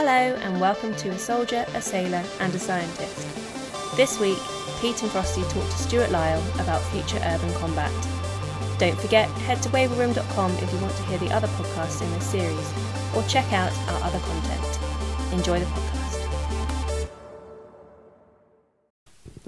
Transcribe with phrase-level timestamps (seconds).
[0.00, 3.96] Hello, and welcome to A Soldier, a Sailor, and a Scientist.
[3.96, 4.38] This week,
[4.80, 7.90] Pete and Frosty talk to Stuart Lyle about future urban combat.
[8.78, 12.24] Don't forget, head to wavellroom.com if you want to hear the other podcasts in this
[12.26, 12.72] series,
[13.12, 15.32] or check out our other content.
[15.32, 17.08] Enjoy the podcast.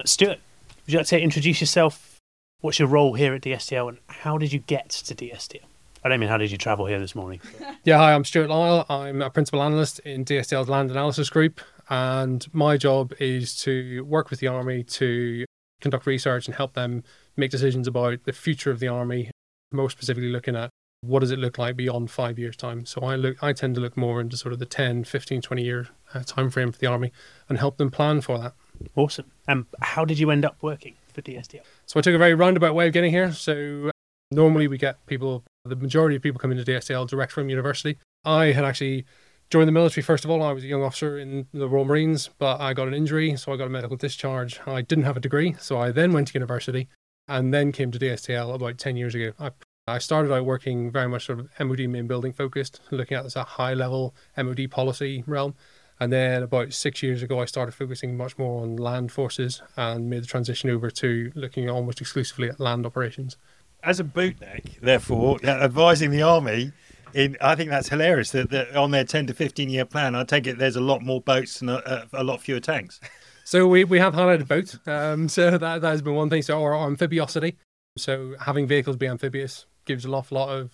[0.03, 0.39] Stuart,
[0.85, 2.19] would you like to introduce yourself?
[2.59, 5.70] What's your role here at DSTL, and how did you get to DSTL?
[6.03, 7.39] I don't mean how did you travel here this morning?
[7.83, 8.85] Yeah, hi, I'm Stuart Lyle.
[8.89, 14.29] I'm a principal analyst in DSTL's Land Analysis Group, and my job is to work
[14.29, 15.45] with the Army to
[15.81, 17.03] conduct research and help them
[17.35, 19.31] make decisions about the future of the Army,
[19.71, 20.69] more specifically looking at
[21.01, 22.85] what does it look like beyond five years' time.
[22.85, 25.63] So I look, I tend to look more into sort of the 10, 15, 20
[25.63, 27.11] year uh, time frame for the Army
[27.49, 28.53] and help them plan for that.
[28.95, 29.31] Awesome.
[29.47, 31.61] And how did you end up working for DSTL?
[31.87, 33.31] So I took a very roundabout way of getting here.
[33.31, 33.89] So
[34.29, 37.97] normally we get people the majority of people come into DSTL direct from university.
[38.25, 39.05] I had actually
[39.49, 40.41] joined the military first of all.
[40.41, 43.53] I was a young officer in the Royal Marines, but I got an injury, so
[43.53, 44.59] I got a medical discharge.
[44.65, 46.87] I didn't have a degree, so I then went to university
[47.27, 49.33] and then came to DSTL about 10 years ago.
[49.39, 49.51] I,
[49.87, 53.35] I started out working very much sort of MOD main building focused, looking at this
[53.35, 55.55] a high level MOD policy realm.
[55.99, 60.09] And then about six years ago, I started focusing much more on land forces and
[60.09, 63.37] made the transition over to looking almost exclusively at land operations
[63.83, 66.71] as a bootneck, therefore, advising the army.
[67.13, 70.23] In, I think that's hilarious that, that on their 10 to 15 year plan, I
[70.23, 73.01] take it there's a lot more boats and a, a lot fewer tanks.
[73.43, 74.77] So we, we have highlighted boat.
[74.87, 76.41] Um, so that, that has been one thing.
[76.41, 77.57] So our amphibiosity.
[77.97, 80.71] So having vehicles be amphibious gives an awful lot of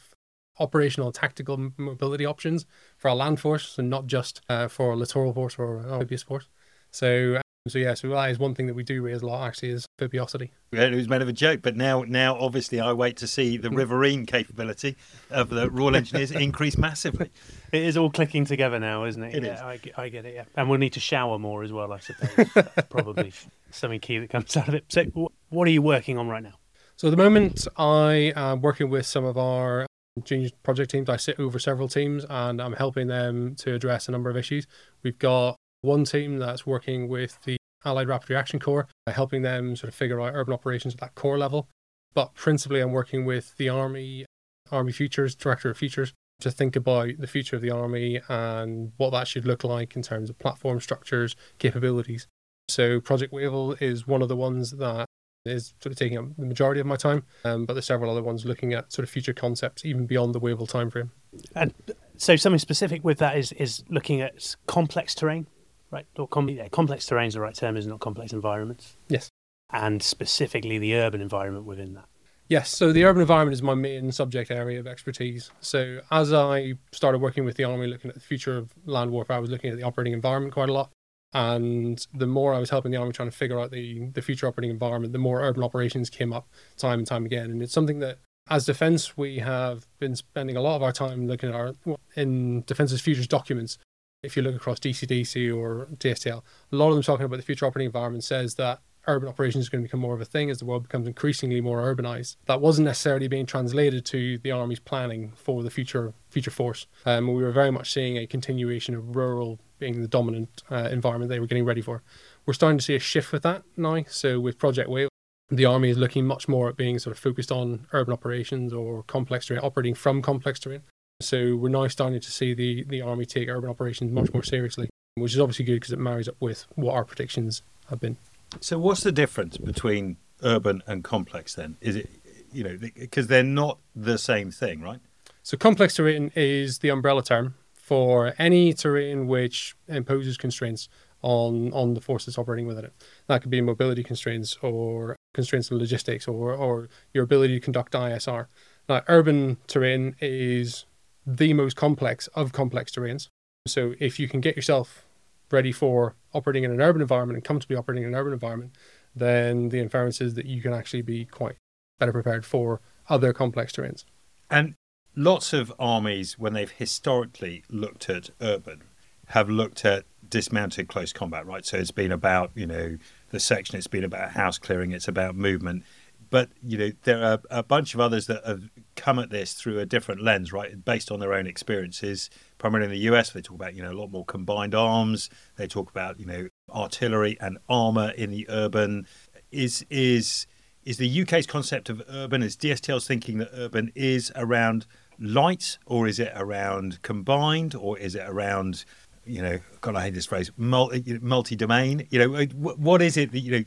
[0.60, 5.34] operational tactical mobility options for our land force and not just uh, for a littoral
[5.34, 6.50] force or amphibious force.
[6.92, 7.42] So
[7.72, 9.86] so yeah, so that is one thing that we do raise a lot actually is
[10.00, 10.52] amphibiosity.
[10.72, 13.58] Yeah, it was meant of a joke, but now now obviously I wait to see
[13.58, 13.76] the hmm.
[13.76, 14.96] riverine capability
[15.30, 17.30] of the Royal Engineers increase massively.
[17.72, 19.36] It is all clicking together now, isn't it?
[19.36, 19.62] It yeah, is.
[19.62, 20.36] I, get- I get it.
[20.36, 22.48] Yeah, and we'll need to shower more as well, I suppose.
[22.54, 23.34] That's probably
[23.72, 24.86] something key that comes out of it.
[24.90, 26.54] So, wh- what are you working on right now?
[26.96, 29.86] So at the moment I am working with some of our
[30.24, 31.10] junior project teams.
[31.10, 34.68] I sit over several teams and I'm helping them to address a number of issues.
[35.04, 37.57] We've got one team that's working with the
[37.88, 41.38] Allied Rapid Reaction Corps, helping them sort of figure out urban operations at that corps
[41.38, 41.68] level.
[42.14, 44.26] But principally, I'm working with the Army,
[44.72, 49.12] Army Futures, Director of Futures, to think about the future of the Army and what
[49.12, 52.28] that should look like in terms of platform structures, capabilities.
[52.70, 55.08] So Project Wavell is one of the ones that
[55.46, 58.22] is sort of taking up the majority of my time, um, but there's several other
[58.22, 61.10] ones looking at sort of future concepts even beyond the Wavell timeframe.
[61.56, 61.74] And
[62.18, 65.48] so, something specific with that is is looking at complex terrain,
[65.92, 66.06] right?
[66.18, 69.30] Or com- yeah, complex terrain is the right term, is it not complex environments, Yes.
[69.72, 72.06] and specifically the urban environment within that.
[72.50, 75.52] Yes, so the urban environment is my main subject area of expertise.
[75.60, 79.36] So as I started working with the army, looking at the future of land warfare,
[79.36, 80.92] I was looking at the operating environment quite a lot.
[81.34, 84.48] And the more I was helping the army trying to figure out the, the future
[84.48, 86.48] operating environment, the more urban operations came up
[86.78, 87.52] time and time again.
[87.52, 91.28] And it's something that, as defence, we have been spending a lot of our time
[91.28, 91.74] looking at our
[92.16, 93.78] in Defence's futures documents.
[94.24, 96.42] If you look across DCDC or DSTL,
[96.72, 99.70] a lot of them talking about the future operating environment says that urban operations is
[99.70, 102.36] going to become more of a thing as the world becomes increasingly more urbanized.
[102.46, 106.88] That wasn't necessarily being translated to the army's planning for the future future force.
[107.06, 111.30] Um, we were very much seeing a continuation of rural being the dominant uh, environment
[111.30, 112.02] they were getting ready for.
[112.46, 114.04] We're starting to see a shift with that now.
[114.08, 115.10] So with Project Wavell,
[115.50, 119.04] the army is looking much more at being sort of focused on urban operations or
[119.04, 120.82] complex terrain, operating from complex terrain.
[121.20, 124.90] So we're now starting to see the the army take urban operations much more seriously,
[125.16, 128.18] which is obviously good because it marries up with what our predictions have been.
[128.62, 131.78] So, what's the difference between urban and complex then?
[131.82, 132.10] Is it,
[132.52, 135.00] you know, because they're not the same thing, right?
[135.42, 140.88] So complex terrain is the umbrella term for any terrain which imposes constraints
[141.24, 142.94] on on the forces operating within it.
[143.26, 147.94] That could be mobility constraints or constraints in logistics or or your ability to conduct
[147.94, 148.46] ISR.
[148.88, 150.86] Now, urban terrain is
[151.28, 153.28] the most complex of complex terrains.
[153.68, 155.06] So if you can get yourself
[155.52, 158.76] ready for operating in an urban environment and comfortably operating in an urban environment,
[159.14, 161.56] then the inference is that you can actually be quite
[162.00, 162.80] better prepared for
[163.10, 164.06] other complex terrains.
[164.50, 164.76] And
[165.16, 168.84] lots of armies, when they've historically looked at urban,
[169.28, 171.66] have looked at dismounted close combat, right?
[171.66, 172.98] So it's been about, you know,
[173.32, 175.84] the section, it's been about house clearing, it's about movement.
[176.30, 179.80] But, you know, there are a bunch of others that have come at this through
[179.80, 180.84] a different lens, right?
[180.84, 182.30] Based on their own experiences.
[182.58, 185.30] Primarily in the US, they talk about, you know, a lot more combined arms.
[185.56, 189.08] They talk about, you know, artillery and armor in the urban.
[189.52, 190.48] Is, is,
[190.84, 194.86] is the UK's concept of urban, is DSTL's thinking that urban is around
[195.20, 198.86] light or is it around combined or is it around
[199.28, 202.08] you know, God, I hate this phrase, multi multi domain.
[202.10, 203.64] You know, what is it that you know?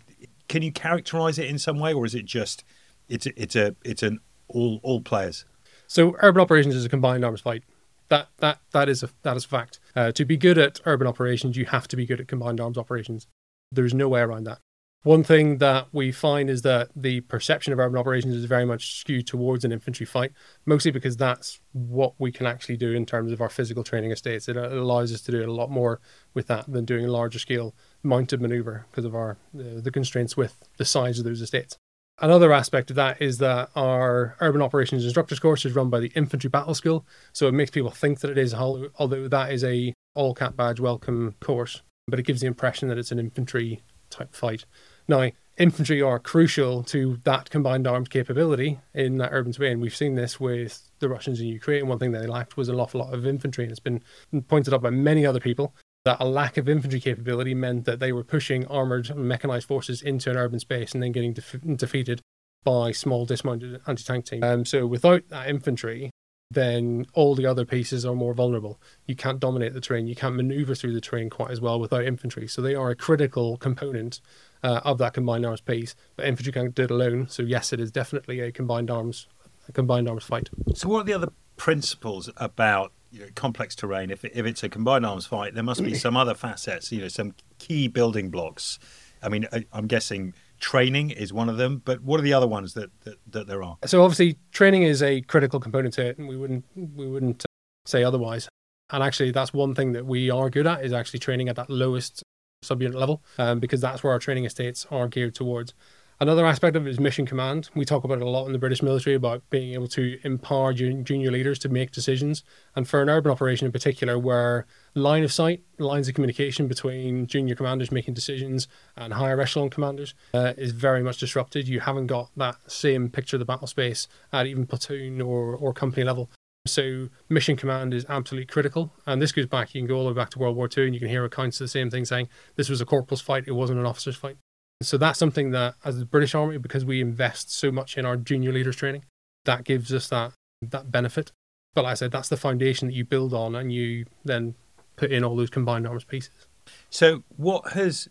[0.50, 2.64] Can you characterize it in some way, or is it just
[3.08, 4.18] it's a, it's a it's an
[4.48, 5.44] all all players?
[5.86, 7.62] So urban operations is a combined arms fight.
[8.08, 9.78] That that that is a that is a fact.
[9.94, 12.76] Uh, to be good at urban operations, you have to be good at combined arms
[12.76, 13.28] operations.
[13.70, 14.58] There's no way around that.
[15.04, 18.98] One thing that we find is that the perception of urban operations is very much
[18.98, 20.32] skewed towards an infantry fight,
[20.66, 24.48] mostly because that's what we can actually do in terms of our physical training estates.
[24.48, 26.00] It allows us to do a lot more
[26.34, 30.36] with that than doing a larger scale mounted maneuver because of our uh, the constraints
[30.36, 31.76] with the size of those estates.
[32.18, 36.12] Another aspect of that is that our urban operations instructors course is run by the
[36.14, 39.94] infantry battle school, so it makes people think that it is, although that is a
[40.14, 43.80] all cap badge welcome course, but it gives the impression that it's an infantry
[44.10, 44.66] type fight.
[45.08, 49.80] Now, infantry are crucial to that combined arms capability in that urban terrain.
[49.80, 51.86] We've seen this with the Russians in Ukraine.
[51.86, 54.02] One thing they lacked was an awful lot of infantry, and it's been
[54.48, 55.74] pointed out by many other people
[56.04, 60.02] that a lack of infantry capability meant that they were pushing armored and mechanized forces
[60.02, 62.20] into an urban space and then getting def- defeated
[62.64, 64.44] by small dismounted anti-tank teams.
[64.44, 66.10] Um, so without that infantry,
[66.50, 68.80] then all the other pieces are more vulnerable.
[69.06, 70.06] You can't dominate the terrain.
[70.06, 72.48] You can't maneuver through the terrain quite as well without infantry.
[72.48, 74.20] So they are a critical component
[74.62, 75.94] uh, of that combined arms piece.
[76.16, 77.28] But infantry can't do it alone.
[77.28, 79.28] So yes, it is definitely a combined arms
[79.68, 80.50] a combined arms fight.
[80.74, 84.10] So what are the other principles about you know, complex terrain?
[84.10, 86.92] If if it's a combined arms fight, there must be some other facets.
[86.92, 88.78] You know, some key building blocks.
[89.22, 92.46] I mean, I, I'm guessing training is one of them, but what are the other
[92.46, 93.76] ones that, that, that there are?
[93.84, 97.46] So obviously training is a critical component to it, and we wouldn't we wouldn't uh,
[97.86, 98.48] say otherwise.
[98.92, 101.70] And actually, that's one thing that we are good at is actually training at that
[101.70, 102.22] lowest
[102.64, 105.74] subunit level, um, because that's where our training estates are geared towards.
[106.22, 107.70] Another aspect of it is mission command.
[107.74, 110.74] We talk about it a lot in the British military about being able to empower
[110.74, 112.44] junior leaders to make decisions.
[112.76, 117.26] And for an urban operation in particular, where line of sight, lines of communication between
[117.26, 118.68] junior commanders making decisions
[118.98, 121.66] and higher echelon commanders uh, is very much disrupted.
[121.66, 125.72] You haven't got that same picture of the battle space at even platoon or, or
[125.72, 126.30] company level.
[126.66, 128.92] So mission command is absolutely critical.
[129.06, 130.84] And this goes back, you can go all the way back to World War II
[130.84, 133.44] and you can hear accounts of the same thing saying this was a corporal's fight,
[133.46, 134.36] it wasn't an officer's fight.
[134.82, 138.16] So that's something that, as the British Army, because we invest so much in our
[138.16, 139.04] junior leaders training,
[139.44, 140.32] that gives us that
[140.62, 141.32] that benefit.
[141.74, 144.54] But like I said, that's the foundation that you build on, and you then
[144.96, 146.46] put in all those combined arms pieces.
[146.88, 148.08] So, what has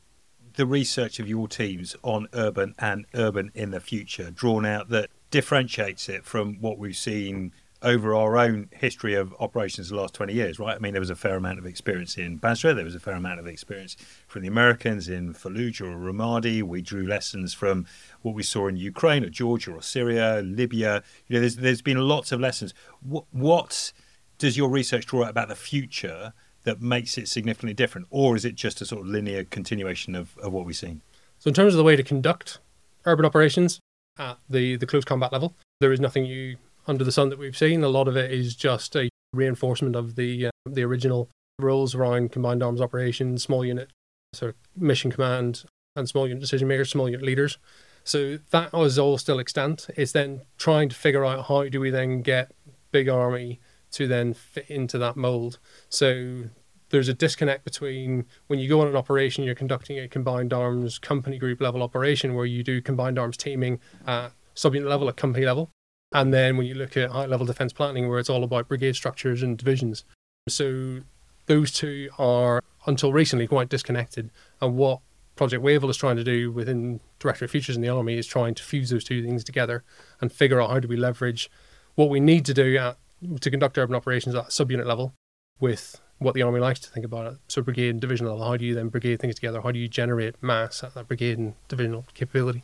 [0.56, 5.10] the research of your teams on urban and urban in the future drawn out that
[5.32, 10.34] differentiates it from what we've seen over our own history of operations the last 20
[10.34, 10.76] years, right?
[10.76, 13.16] I mean, there was a fair amount of experience in Basra, there was a fair
[13.16, 13.96] amount of experience
[14.28, 16.62] from the Americans in Fallujah or Ramadi.
[16.62, 17.86] We drew lessons from
[18.22, 21.04] what we saw in Ukraine or Georgia or Syria, Libya.
[21.28, 22.74] You know, there's, there's been lots of lessons.
[23.02, 23.94] What, what
[24.38, 26.34] does your research draw out about the future
[26.64, 28.08] that makes it significantly different?
[28.10, 31.02] Or is it just a sort of linear continuation of, of what we've seen?
[31.38, 32.60] So, in terms of the way to conduct
[33.06, 33.80] urban operations
[34.18, 37.58] at the, the close combat level, there is nothing you under the sun that we've
[37.58, 37.84] seen.
[37.84, 41.30] A lot of it is just a reinforcement of the uh, the original
[41.60, 43.90] rules around combined arms operations, small unit,
[44.34, 45.64] sort of mission command,
[45.96, 47.58] and small unit decision makers, small unit leaders.
[48.04, 49.88] So that was all still extant.
[49.96, 52.52] It's then trying to figure out how do we then get
[52.92, 53.60] big army
[53.92, 55.60] to then fit into that mold.
[55.90, 56.46] So
[56.90, 60.98] there's a disconnect between when you go on an operation, you're conducting a combined arms
[60.98, 65.46] company group level operation where you do combined arms teaming at subunit level, at company
[65.46, 65.70] level.
[66.12, 68.96] And then when you look at high level defense planning, where it's all about brigade
[68.96, 70.04] structures and divisions.
[70.48, 71.02] So
[71.46, 74.32] those two are, until recently, quite disconnected.
[74.62, 75.02] And what
[75.36, 78.56] Project Wavell is trying to do within Directorate of Futures in the Army is trying
[78.56, 79.84] to fuse those two things together
[80.20, 81.50] and figure out how do we leverage
[81.96, 82.98] what we need to do at,
[83.42, 85.14] to conduct urban operations at subunit level
[85.60, 87.40] with what the Army likes to think about it.
[87.48, 89.62] So brigade and division level, how do you then brigade things together?
[89.62, 92.64] How do you generate mass at that brigade and divisional capability?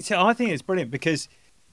[0.00, 1.28] So I think it's brilliant because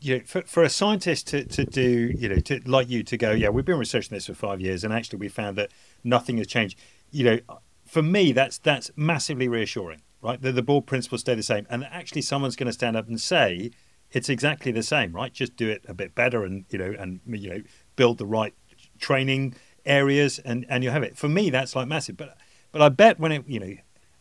[0.06, 3.18] you know, for, for a scientist to, to do, you know, to like you to
[3.18, 5.72] go, yeah, we've been researching this for five years, and actually we found that
[6.04, 6.78] nothing has changed.
[7.10, 10.40] You know, for me, that's that's massively reassuring, right?
[10.40, 13.20] That the board principles stay the same, and actually someone's going to stand up and
[13.20, 13.72] say
[14.12, 15.34] it's exactly the same, right?
[15.34, 17.62] Just do it a bit better, and you know, and you know,
[17.96, 18.54] build the right
[19.00, 19.56] training
[19.88, 21.18] areas, and and you have it.
[21.18, 22.38] For me, that's like massive, but
[22.72, 23.74] but I bet when it, you know,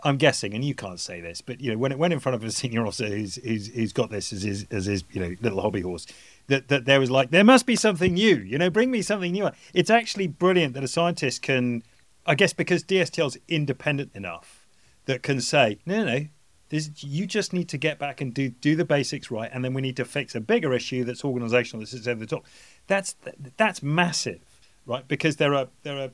[0.05, 2.37] I'm guessing, and you can't say this, but you know, when it went in front
[2.37, 5.35] of a senior officer who's who's, who's got this as his as his you know
[5.41, 6.07] little hobby horse,
[6.49, 8.37] that that there was like there must be something new.
[8.37, 9.51] You know, bring me something new.
[9.73, 11.83] It's actually brilliant that a scientist can,
[12.27, 14.67] I guess, because DSTL's independent enough
[15.07, 16.27] that can say no, no, no.
[16.71, 19.73] This, you just need to get back and do do the basics right, and then
[19.73, 21.81] we need to fix a bigger issue that's organisational.
[21.81, 22.45] This is over the top.
[22.89, 23.17] That's
[23.57, 24.41] that's massive,
[24.85, 25.07] right?
[25.09, 26.11] Because there are there are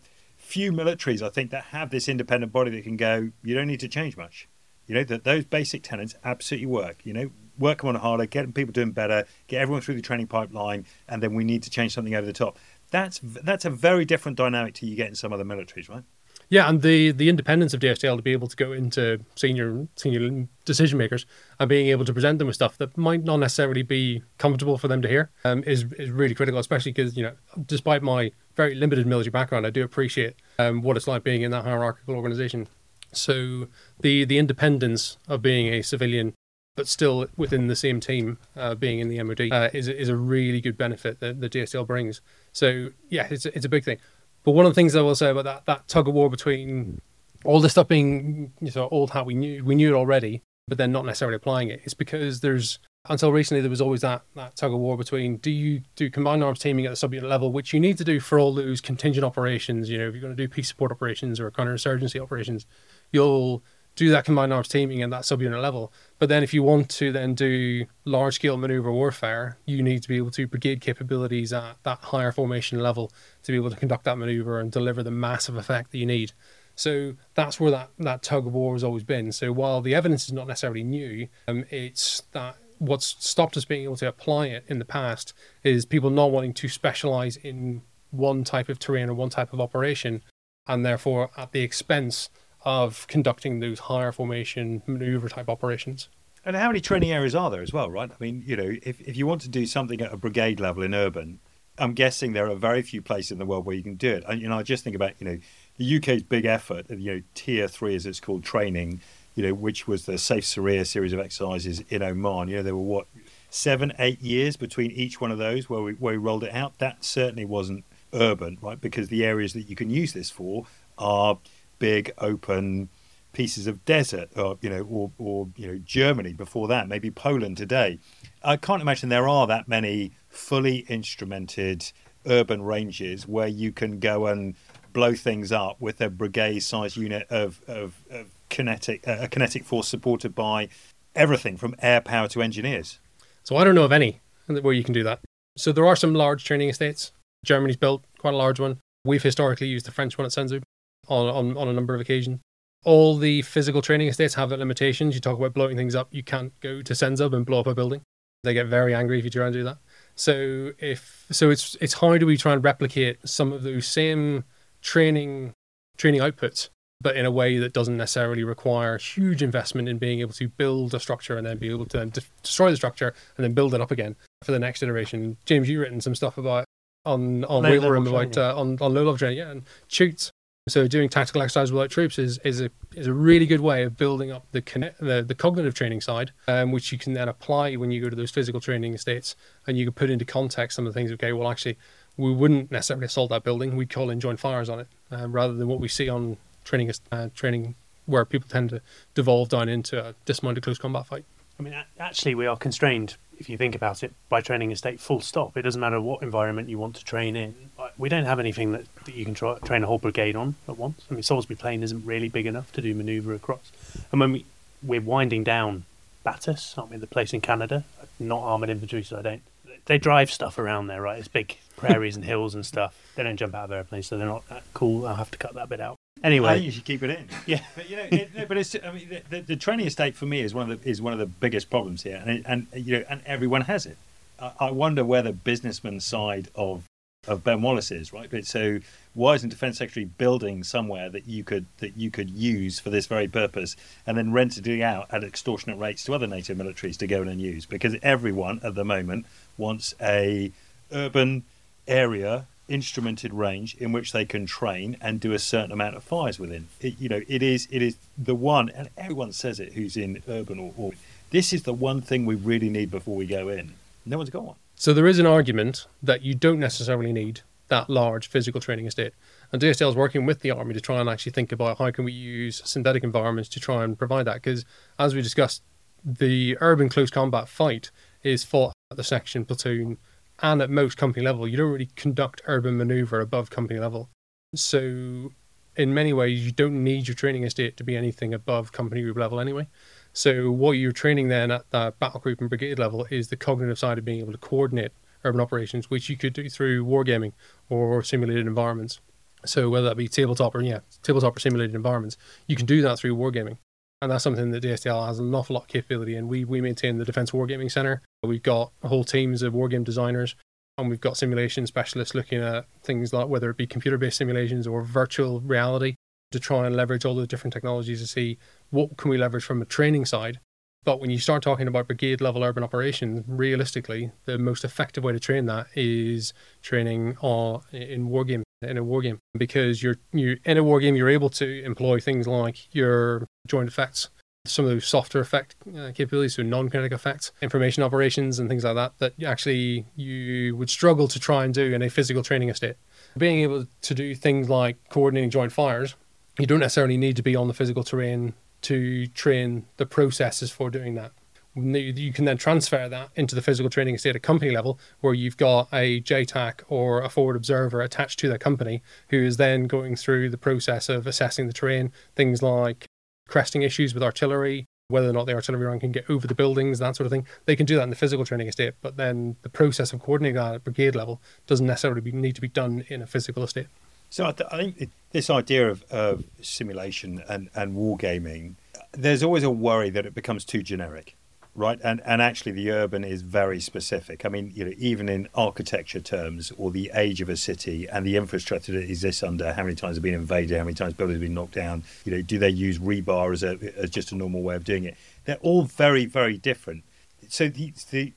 [0.51, 3.81] few militaries, I think, that have this independent body that can go, you don't need
[3.81, 4.49] to change much.
[4.87, 7.07] You know, that those basic tenets absolutely work.
[7.07, 10.27] You know, work them on harder, get people doing better, get everyone through the training
[10.27, 12.59] pipeline, and then we need to change something over the top.
[12.91, 16.03] That's that's a very different dynamic to you get in some other militaries, right?
[16.51, 20.49] Yeah, and the the independence of DSTL to be able to go into senior senior
[20.65, 21.25] decision makers
[21.61, 24.89] and being able to present them with stuff that might not necessarily be comfortable for
[24.89, 27.35] them to hear um, is is really critical, especially because you know,
[27.67, 31.53] despite my very limited military background, I do appreciate um, what it's like being in
[31.53, 32.67] that hierarchical organization.
[33.13, 33.69] So
[34.01, 36.35] the the independence of being a civilian,
[36.75, 40.17] but still within the same team, uh, being in the MOD, uh, is is a
[40.17, 42.21] really good benefit that the DSTL brings.
[42.53, 43.99] So yeah, it's it's a big thing.
[44.45, 47.01] But one of the things I will say about that that tug of war between
[47.45, 50.79] all this stuff being you know old hat we knew we knew it already, but
[50.79, 52.79] then not necessarily applying it, is because there's
[53.09, 56.45] until recently there was always that that tug of war between do you do combined
[56.45, 59.25] arms teaming at the subunit level, which you need to do for all those contingent
[59.25, 59.89] operations.
[59.89, 62.67] You know, if you're going to do peace support operations or counterinsurgency operations,
[63.13, 63.63] you'll
[64.01, 65.93] do that combined arms teaming at that subunit level.
[66.19, 70.09] But then if you want to then do large scale maneuver warfare, you need to
[70.09, 74.05] be able to brigade capabilities at that higher formation level to be able to conduct
[74.05, 76.33] that maneuver and deliver the massive effect that you need.
[76.75, 79.33] So that's where that, that tug of war has always been.
[79.33, 83.85] So while the evidence is not necessarily new, um, it's that what's stopped us being
[83.85, 88.45] able to apply it in the past is people not wanting to specialize in one
[88.45, 90.23] type of terrain or one type of operation,
[90.67, 92.31] and therefore at the expense
[92.63, 96.09] of conducting those higher formation maneuver type operations.
[96.45, 98.11] And how many training areas are there as well, right?
[98.11, 100.83] I mean, you know, if, if you want to do something at a brigade level
[100.83, 101.41] in urban,
[101.79, 104.25] I'm guessing there are very few places in the world where you can do it.
[104.29, 105.39] And, you know, I just think about, you know,
[105.77, 109.01] the UK's big effort, you know, tier three as it's called training,
[109.35, 112.49] you know, which was the Saif Sareea series of exercises in Oman.
[112.49, 113.07] You know, there were what,
[113.51, 116.79] seven, eight years between each one of those where we, where we rolled it out.
[116.79, 118.81] That certainly wasn't urban, right?
[118.81, 120.67] Because the areas that you can use this for
[120.99, 121.39] are
[121.81, 122.89] big open
[123.33, 127.57] pieces of desert, or you know, or, or you know, Germany before that, maybe Poland
[127.57, 127.99] today.
[128.45, 131.93] I can't imagine there are that many fully instrumented
[132.27, 134.55] urban ranges where you can go and
[134.93, 139.89] blow things up with a brigade-sized unit of, of, of kinetic uh, a kinetic force
[139.89, 140.69] supported by
[141.15, 142.99] everything from air power to engineers.
[143.45, 145.21] So I don't know of any where you can do that.
[145.57, 147.13] So there are some large training estates.
[147.45, 148.79] Germany's built quite a large one.
[149.05, 150.63] We've historically used the French one at CENZUB
[151.11, 152.41] on, on, on a number of occasions.
[152.85, 155.15] All the physical training estates have their limitations.
[155.15, 157.75] You talk about blowing things up, you can't go to CENZUB and blow up a
[157.75, 158.01] building.
[158.43, 159.79] They get very angry if you try and do that.
[160.15, 164.45] So if so, it's it's how do we try and replicate some of those same
[164.81, 165.53] training
[165.99, 166.71] training outputs,
[167.03, 170.95] but in a way that doesn't necessarily require huge investment in being able to build
[170.95, 173.75] a structure and then be able to then de- destroy the structure and then build
[173.75, 175.37] it up again for the next iteration.
[175.45, 176.65] James, you've written some stuff about
[177.05, 178.39] on on Wavell Room about training.
[178.39, 180.31] uh, on on low level training, yeah, and TEWTs.
[180.71, 183.97] So doing tactical exercise without troops is, is a is a really good way of
[183.97, 187.75] building up the conne- the, the cognitive training side, um, which you can then apply
[187.75, 189.35] when you go to those physical training states,
[189.67, 191.11] and you can put into context some of the things.
[191.13, 191.77] Okay, well actually,
[192.17, 195.55] we wouldn't necessarily assault that building; we'd call in joint fires on it, um, rather
[195.55, 197.75] than what we see on training uh, training
[198.07, 198.81] where people tend to
[199.15, 201.25] devolve down into a dismounted close combat fight.
[201.59, 205.01] I mean, actually, we are constrained, if you think about it, by training a state
[205.01, 205.57] full stop.
[205.57, 207.55] It doesn't matter what environment you want to train in.
[207.97, 210.77] We don't have anything that, that you can try, train a whole brigade on at
[210.77, 211.03] once.
[211.11, 213.73] I mean, Salisbury Plain isn't really big enough to do manoeuvre across.
[214.13, 214.45] And when we,
[214.83, 215.85] we're winding down
[216.25, 217.85] BATUS, aren't we, the place in Canada?
[218.19, 219.43] Not armoured infantry, so I don't.
[219.87, 221.19] They drive stuff around there, right?
[221.19, 222.95] It's big prairies and hills and stuff.
[223.17, 225.07] They don't jump out of airplanes, so they're not that cool.
[225.07, 226.00] I'll have to cut that bit out.
[226.23, 227.29] I think Anyway, you should keep it in.
[227.47, 227.61] Yeah.
[227.75, 228.77] but you know, it, no, but it's.
[228.77, 231.15] I mean, the, the, the training estate for me is one of the is one
[231.15, 233.97] of the biggest problems here, and and you know, and everyone has it.
[234.39, 236.85] I, I wonder where the businessman side of
[237.29, 238.31] of Ben Wallace is, right?
[238.31, 238.81] But so
[239.15, 243.07] why isn't Defence Secretary building somewhere that you could that you could use for this
[243.07, 247.07] very purpose, and then renting it out at extortionate rates to other NATO militaries to
[247.07, 247.67] go in and use?
[247.67, 250.53] Because everyone at the moment wants a
[250.93, 251.45] urban
[251.87, 256.39] area instrumented range in which they can train and do a certain amount of fires
[256.39, 256.69] within.
[256.81, 260.23] It, you know, it is it is the one, and everyone says it who's in
[260.29, 260.93] urban or, or
[261.31, 263.73] this is the one thing we really need before we go in.
[264.07, 264.57] No one's got one.
[264.77, 269.13] So there is an argument that you don't necessarily need that large physical training estate.
[269.53, 272.05] And DSL is working with the army to try and actually think about how can
[272.05, 274.35] we use synthetic environments to try and provide that.
[274.35, 274.65] Because
[274.99, 275.63] as we discussed,
[276.05, 277.91] the urban close combat fight
[278.23, 279.99] is fought at the section, platoon,
[280.43, 281.47] and at most company level.
[281.47, 284.11] You don't really conduct urban maneuver above company level.
[284.55, 285.33] So
[285.77, 289.17] in many ways, you don't need your training estate to be anything above company group
[289.17, 289.69] level anyway.
[290.13, 293.79] So what you're training then at that battle group and brigade level is the cognitive
[293.79, 294.93] side of being able to coordinate
[295.25, 297.33] urban operations, which you could do through wargaming
[297.69, 299.01] or simulated environments.
[299.45, 302.17] So whether that be tabletop or yeah, tabletop or simulated environments,
[302.47, 303.59] you can do that through wargaming.
[304.03, 306.27] And that's something that DSTL has an awful lot of capability in.
[306.27, 308.03] We we maintain the Defense Wargaming Center.
[308.23, 310.37] We've got whole teams of wargame designers
[310.79, 314.67] and we've got simulation specialists looking at things like whether it be computer based simulations
[314.67, 315.95] or virtual reality
[316.33, 318.39] to try and leverage all the different technologies to see
[318.71, 320.41] what can we leverage from a training side.
[320.85, 325.13] But when you start talking about brigade level urban operations, realistically, the most effective way
[325.13, 330.39] to train that is training on, in wargame in a war game because you're you
[330.45, 334.11] in a war game you're able to employ things like your joint effects
[334.47, 338.75] some of those softer effect uh, capabilities, so non-kinetic effects, information operations, and things like
[338.75, 342.77] that, that actually you would struggle to try and do in a physical training estate.
[343.19, 345.95] Being able to do things like coordinating joint fires,
[346.39, 350.71] you don't necessarily need to be on the physical terrain to train the processes for
[350.71, 351.13] doing that.
[351.55, 355.37] You can then transfer that into the physical training estate at company level, where you've
[355.37, 359.97] got a JTAC or a forward observer attached to the company who is then going
[359.97, 362.87] through the process of assessing the terrain, things like
[363.29, 366.79] cresting issues with artillery, whether or not the artillery run can get over the buildings,
[366.79, 367.27] that sort of thing.
[367.47, 370.37] They can do that in the physical training estate, but then the process of coordinating
[370.37, 373.67] that at brigade level doesn't necessarily be, need to be done in a physical estate.
[374.09, 378.55] So I, th- I think it, this idea of, of simulation and, and wargaming,
[378.93, 381.17] there's always a worry that it becomes too generic
[381.55, 381.79] right?
[381.83, 384.25] And and actually, the urban is very specific.
[384.25, 388.07] I mean, you know, even in architecture terms, or the age of a city and
[388.07, 391.17] the infrastructure that exists under, how many times have been invaded, how many times buildings
[391.17, 391.85] have been knocked down.
[392.05, 394.85] You know, do they use rebar as a as just a normal way of doing
[394.85, 394.97] it?
[395.25, 396.85] They're all very very different.
[397.29, 398.13] So the the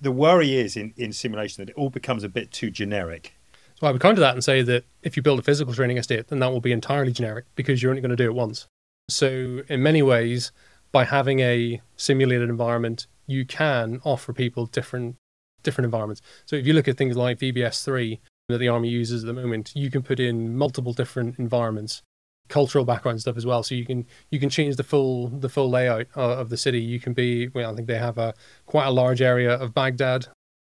[0.00, 3.34] the worry is in, in simulation that it all becomes a bit too generic.
[3.74, 6.28] So I would counter that and say that if you build a physical training estate,
[6.28, 8.68] then that will be entirely generic because you're only going to do it once.
[9.08, 10.52] So in many ways,
[10.92, 15.16] by having a simulated environment, you can offer people different
[15.62, 16.20] different environments.
[16.44, 19.40] So if you look at things like VBS three that the army uses at the
[19.40, 22.02] moment, you can put in multiple different environments,
[22.48, 23.62] cultural background stuff as well.
[23.62, 26.80] So you can you can change the full the full layout uh, of the city.
[26.80, 28.34] You can be well, I think they have a
[28.66, 30.26] quite a large area of Baghdad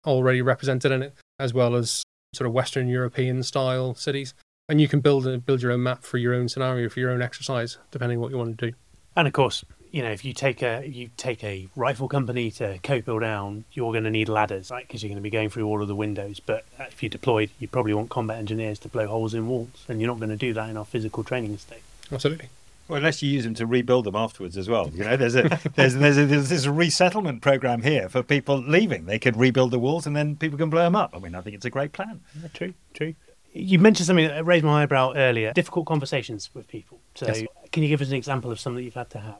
[0.06, 2.02] already represented in it, as well as
[2.34, 4.34] sort of Western European style cities.
[4.68, 7.10] And you can build a, build your own map for your own scenario for your
[7.10, 8.76] own exercise, depending on what you want to do.
[9.16, 12.78] And of course, you know, if you take a you take a rifle company to
[12.78, 14.86] Copehill Down, you're going to need ladders, right?
[14.86, 16.40] Because you're going to be going through all of the windows.
[16.40, 19.84] But uh, if you're deployed, you probably want combat engineers to blow holes in walls,
[19.88, 21.82] and you're not going to do that in our physical training state.
[22.10, 22.48] Absolutely.
[22.88, 24.90] Well, unless you use them to rebuild them afterwards as well.
[24.94, 25.42] You know, there's a
[25.76, 29.04] there's there's a, there's a resettlement program here for people leaving.
[29.04, 31.10] They could rebuild the walls, and then people can blow them up.
[31.14, 32.22] I mean, I think it's a great plan.
[32.40, 33.14] Yeah, true, true.
[33.52, 36.98] You mentioned something that raised my eyebrow earlier: difficult conversations with people.
[37.14, 37.42] So, yes.
[37.70, 39.36] can you give us an example of something that you've had to have?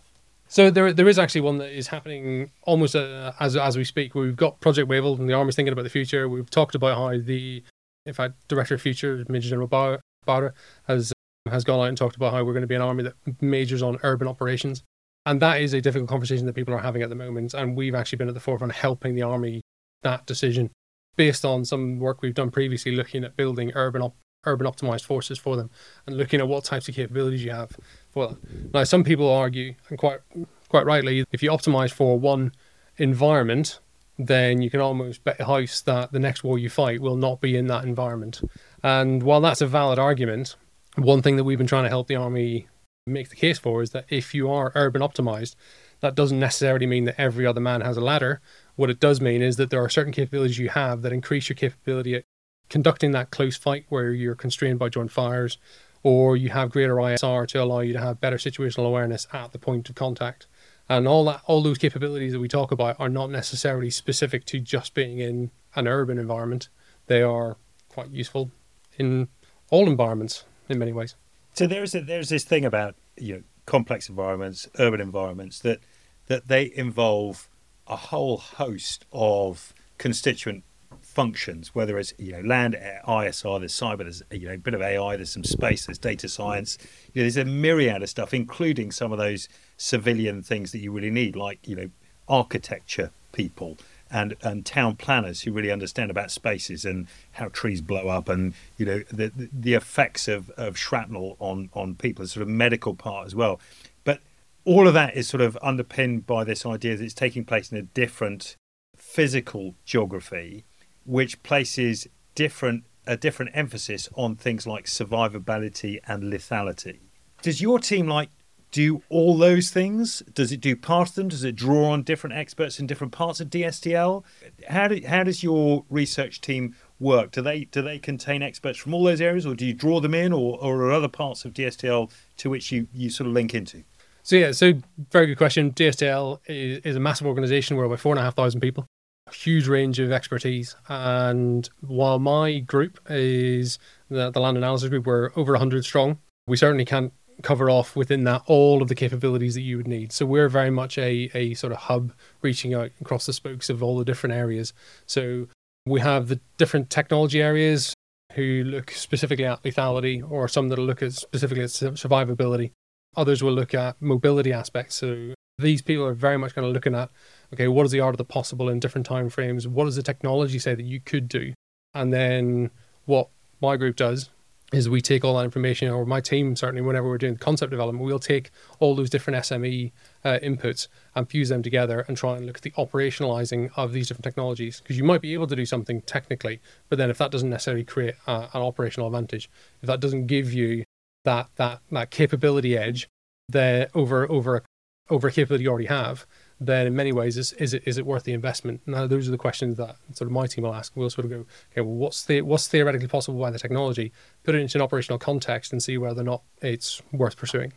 [0.53, 4.15] So there, there is actually one that is happening almost uh, as as we speak.
[4.15, 6.29] We've got Project Wavell, and the Army's thinking about the future.
[6.29, 7.65] We've talked about how the,
[8.05, 10.53] in fact, Director of Future, Major General Bowder,
[10.89, 11.11] has
[11.49, 13.83] has gone out and talked about how we're going to be an army that majors
[13.83, 14.83] on urban operations,
[15.25, 17.55] and that is a difficult conversation that people are having at the moment.
[17.55, 19.63] And we've actually been at the forefront helping the army
[20.03, 20.71] that decision,
[21.17, 25.39] based on some work we've done previously, looking at building urban op- urban optimized forces
[25.39, 25.71] for them,
[26.07, 27.75] and looking at what types of capabilities you have
[28.13, 28.75] for that.
[28.75, 30.21] Now, some people argue, and quite
[30.69, 32.53] quite rightly, if you optimize for one
[32.97, 33.79] environment,
[34.19, 37.41] then you can almost bet a house that the next war you fight will not
[37.41, 38.41] be in that environment.
[38.83, 40.57] And while that's a valid argument,
[40.97, 42.69] one thing that we've been trying to help the army
[43.07, 45.57] make the case for is that if you are urban optimized,
[46.01, 48.41] that doesn't necessarily mean that every other man has a ladder.
[48.77, 51.57] What it does mean is that there are certain capabilities you have that increase your
[51.57, 52.25] capability at
[52.69, 55.59] conducting that close fight where you're constrained by joint fires,
[56.03, 59.59] or you have greater ISR to allow you to have better situational awareness at the
[59.59, 60.47] point of contact.
[60.89, 64.61] And all that, all those capabilities that we talk about are not necessarily specific to
[64.61, 66.69] just being in an urban environment.
[67.07, 67.57] They are
[67.89, 68.51] quite useful
[68.99, 69.29] in
[69.71, 71.15] all environments in many ways.
[71.55, 75.81] So there's a, there's this thing about you know complex environments, urban environments that
[76.27, 77.49] that they involve
[77.87, 80.65] a whole host of constituent
[81.13, 84.83] functions, whether it's you know land, ISR, there's cyber, there's you know a bit of
[84.83, 86.79] AI, there's some space, there's data science.
[87.13, 90.93] You know, there's a myriad of stuff, including some of those civilian things that you
[90.93, 91.91] really need, like you know
[92.29, 93.77] architecture people
[94.11, 98.55] and and town planners who really understand about spaces and how trees blow up and
[98.77, 103.27] you know the the effects of of shrapnel on on people, sort of medical part
[103.27, 103.61] as well.
[104.05, 104.21] But
[104.65, 107.79] all of that is sort of underpinned by this idea that it's taking place in
[107.79, 108.57] a different
[108.97, 110.65] physical geography
[111.05, 117.01] which places different a different emphasis on things like survivability and lethality.
[117.43, 118.31] Does your team like
[118.71, 120.23] do all those things?
[120.33, 121.29] Does it do part of them?
[121.29, 124.25] Does it draw on different experts in different parts of DSTL?
[124.69, 127.33] How do, how does your research team work?
[127.33, 130.15] Do they do they contain experts from all those areas, or do you draw them
[130.15, 133.55] in, or, or are other parts of DSTL to which you, you sort of link
[133.55, 133.85] into?
[134.23, 134.73] So yeah, so
[135.11, 135.73] very good question.
[135.73, 137.77] DSTL is, is a massive organization.
[137.77, 138.87] We're about four and a half thousand people,
[139.33, 140.77] huge range of expertise.
[140.89, 146.19] And while my group is the, the land analysis group, we're over 100 strong.
[146.47, 150.13] We certainly can't cover off within that all of the capabilities that you would need.
[150.13, 153.83] So we're very much a, a sort of hub reaching out across the spokes of
[153.83, 154.73] all the different areas.
[155.07, 155.49] So
[155.87, 157.95] we have the different technology areas
[158.35, 162.71] who look specifically at lethality or some that look at specifically at survivability.
[163.17, 164.97] Others will look at mobility aspects.
[164.97, 167.11] So these people are very much kind of looking at,
[167.53, 169.69] okay, what is the art of the possible in different time frames?
[169.69, 171.53] What does the technology say that you could do?
[171.95, 172.71] And then
[173.05, 173.29] what
[173.61, 174.31] my group does
[174.73, 178.05] is we take all that information, or my team certainly, whenever we're doing concept development,
[178.05, 179.93] we'll take all those different SME
[180.25, 184.09] uh, inputs and fuse them together and try and look at the operationalizing of these
[184.09, 184.81] different technologies.
[184.81, 187.85] Because you might be able to do something technically, but then if that doesn't necessarily
[187.85, 189.51] create an operational advantage,
[189.83, 190.85] if that doesn't give you
[191.25, 193.09] that that that capability edge
[193.49, 194.65] there over over
[195.11, 196.27] over a capability you already have,
[196.67, 198.81] then in many ways is is it is it worth the investment?
[198.87, 200.93] Now those are the questions that sort of my team will ask.
[200.95, 204.13] We'll sort of go, okay, well what's the what's theoretically possible by the technology?
[204.45, 207.73] Put it into an operational context and see whether or not it's worth pursuing.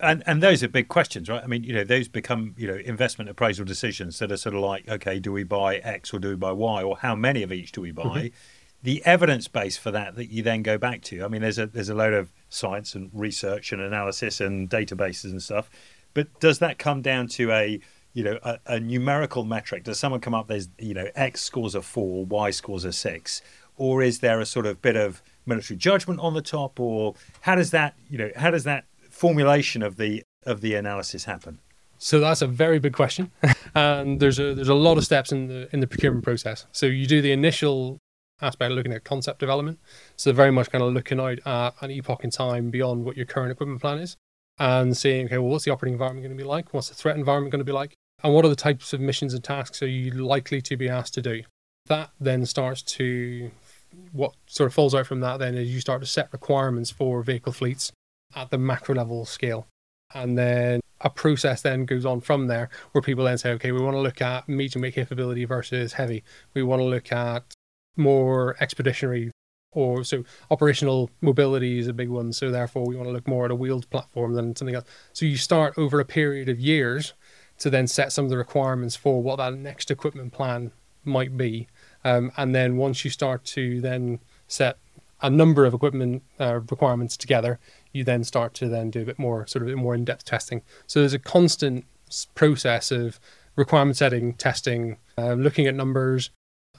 [0.00, 1.42] And and those are big questions, right?
[1.42, 4.60] I mean, you know, those become you know investment appraisal decisions that are sort of
[4.62, 7.52] like, okay, do we buy X or do we buy Y, or how many of
[7.52, 8.02] each do we buy?
[8.02, 8.36] Mm-hmm.
[8.82, 11.24] The evidence base for that that you then go back to.
[11.24, 15.30] I mean, there's a there's a load of science and research and analysis and databases
[15.30, 15.68] and stuff,
[16.14, 17.80] but does that come down to a
[18.14, 19.84] you know a, a, numerical metric.
[19.84, 23.42] Does someone come up there's you know x scores a 4 y scores a 6
[23.76, 26.78] or is there a sort of bit of military judgment on the top?
[26.80, 31.24] Or how does that you know how does that formulation of the of the analysis
[31.24, 31.58] happen?
[31.98, 33.30] So that's a very big question.
[33.76, 36.66] And there's a there's a lot of steps in the in the procurement process.
[36.70, 37.98] So you do the initial
[38.40, 39.80] aspect of looking at concept development.
[40.14, 43.26] So very much kind of looking out at an epoch in time beyond what your
[43.26, 44.16] current equipment plan is
[44.60, 46.72] and seeing okay well what's the operating environment going to be like?
[46.72, 47.94] What's the threat environment going to be like
[48.24, 51.14] and what are the types of missions and tasks are you likely to be asked
[51.14, 51.42] to do?
[51.86, 53.50] That then starts to
[54.12, 57.22] what sort of falls out from that then is you start to set requirements for
[57.22, 57.92] vehicle fleets
[58.34, 59.66] at the macro level scale.
[60.14, 63.80] And then a process then goes on from there where people then say, okay, we
[63.80, 66.24] want to look at medium weight capability versus heavy.
[66.54, 67.52] We want to look at
[67.96, 69.30] more expeditionary
[69.72, 72.32] or so operational mobility is a big one.
[72.32, 74.86] So therefore we want to look more at a wheeled platform than something else.
[75.12, 77.12] So you start over a period of years
[77.58, 80.72] to then set some of the requirements for what that next equipment plan
[81.04, 81.68] might be.
[82.04, 84.78] Um, and then once you start to then set
[85.22, 87.58] a number of equipment uh, requirements together,
[87.92, 90.62] you then start to then do a bit more sort of more in-depth testing.
[90.86, 91.86] So there's a constant
[92.34, 93.18] process of
[93.56, 96.30] requirement setting, testing, uh, looking at numbers,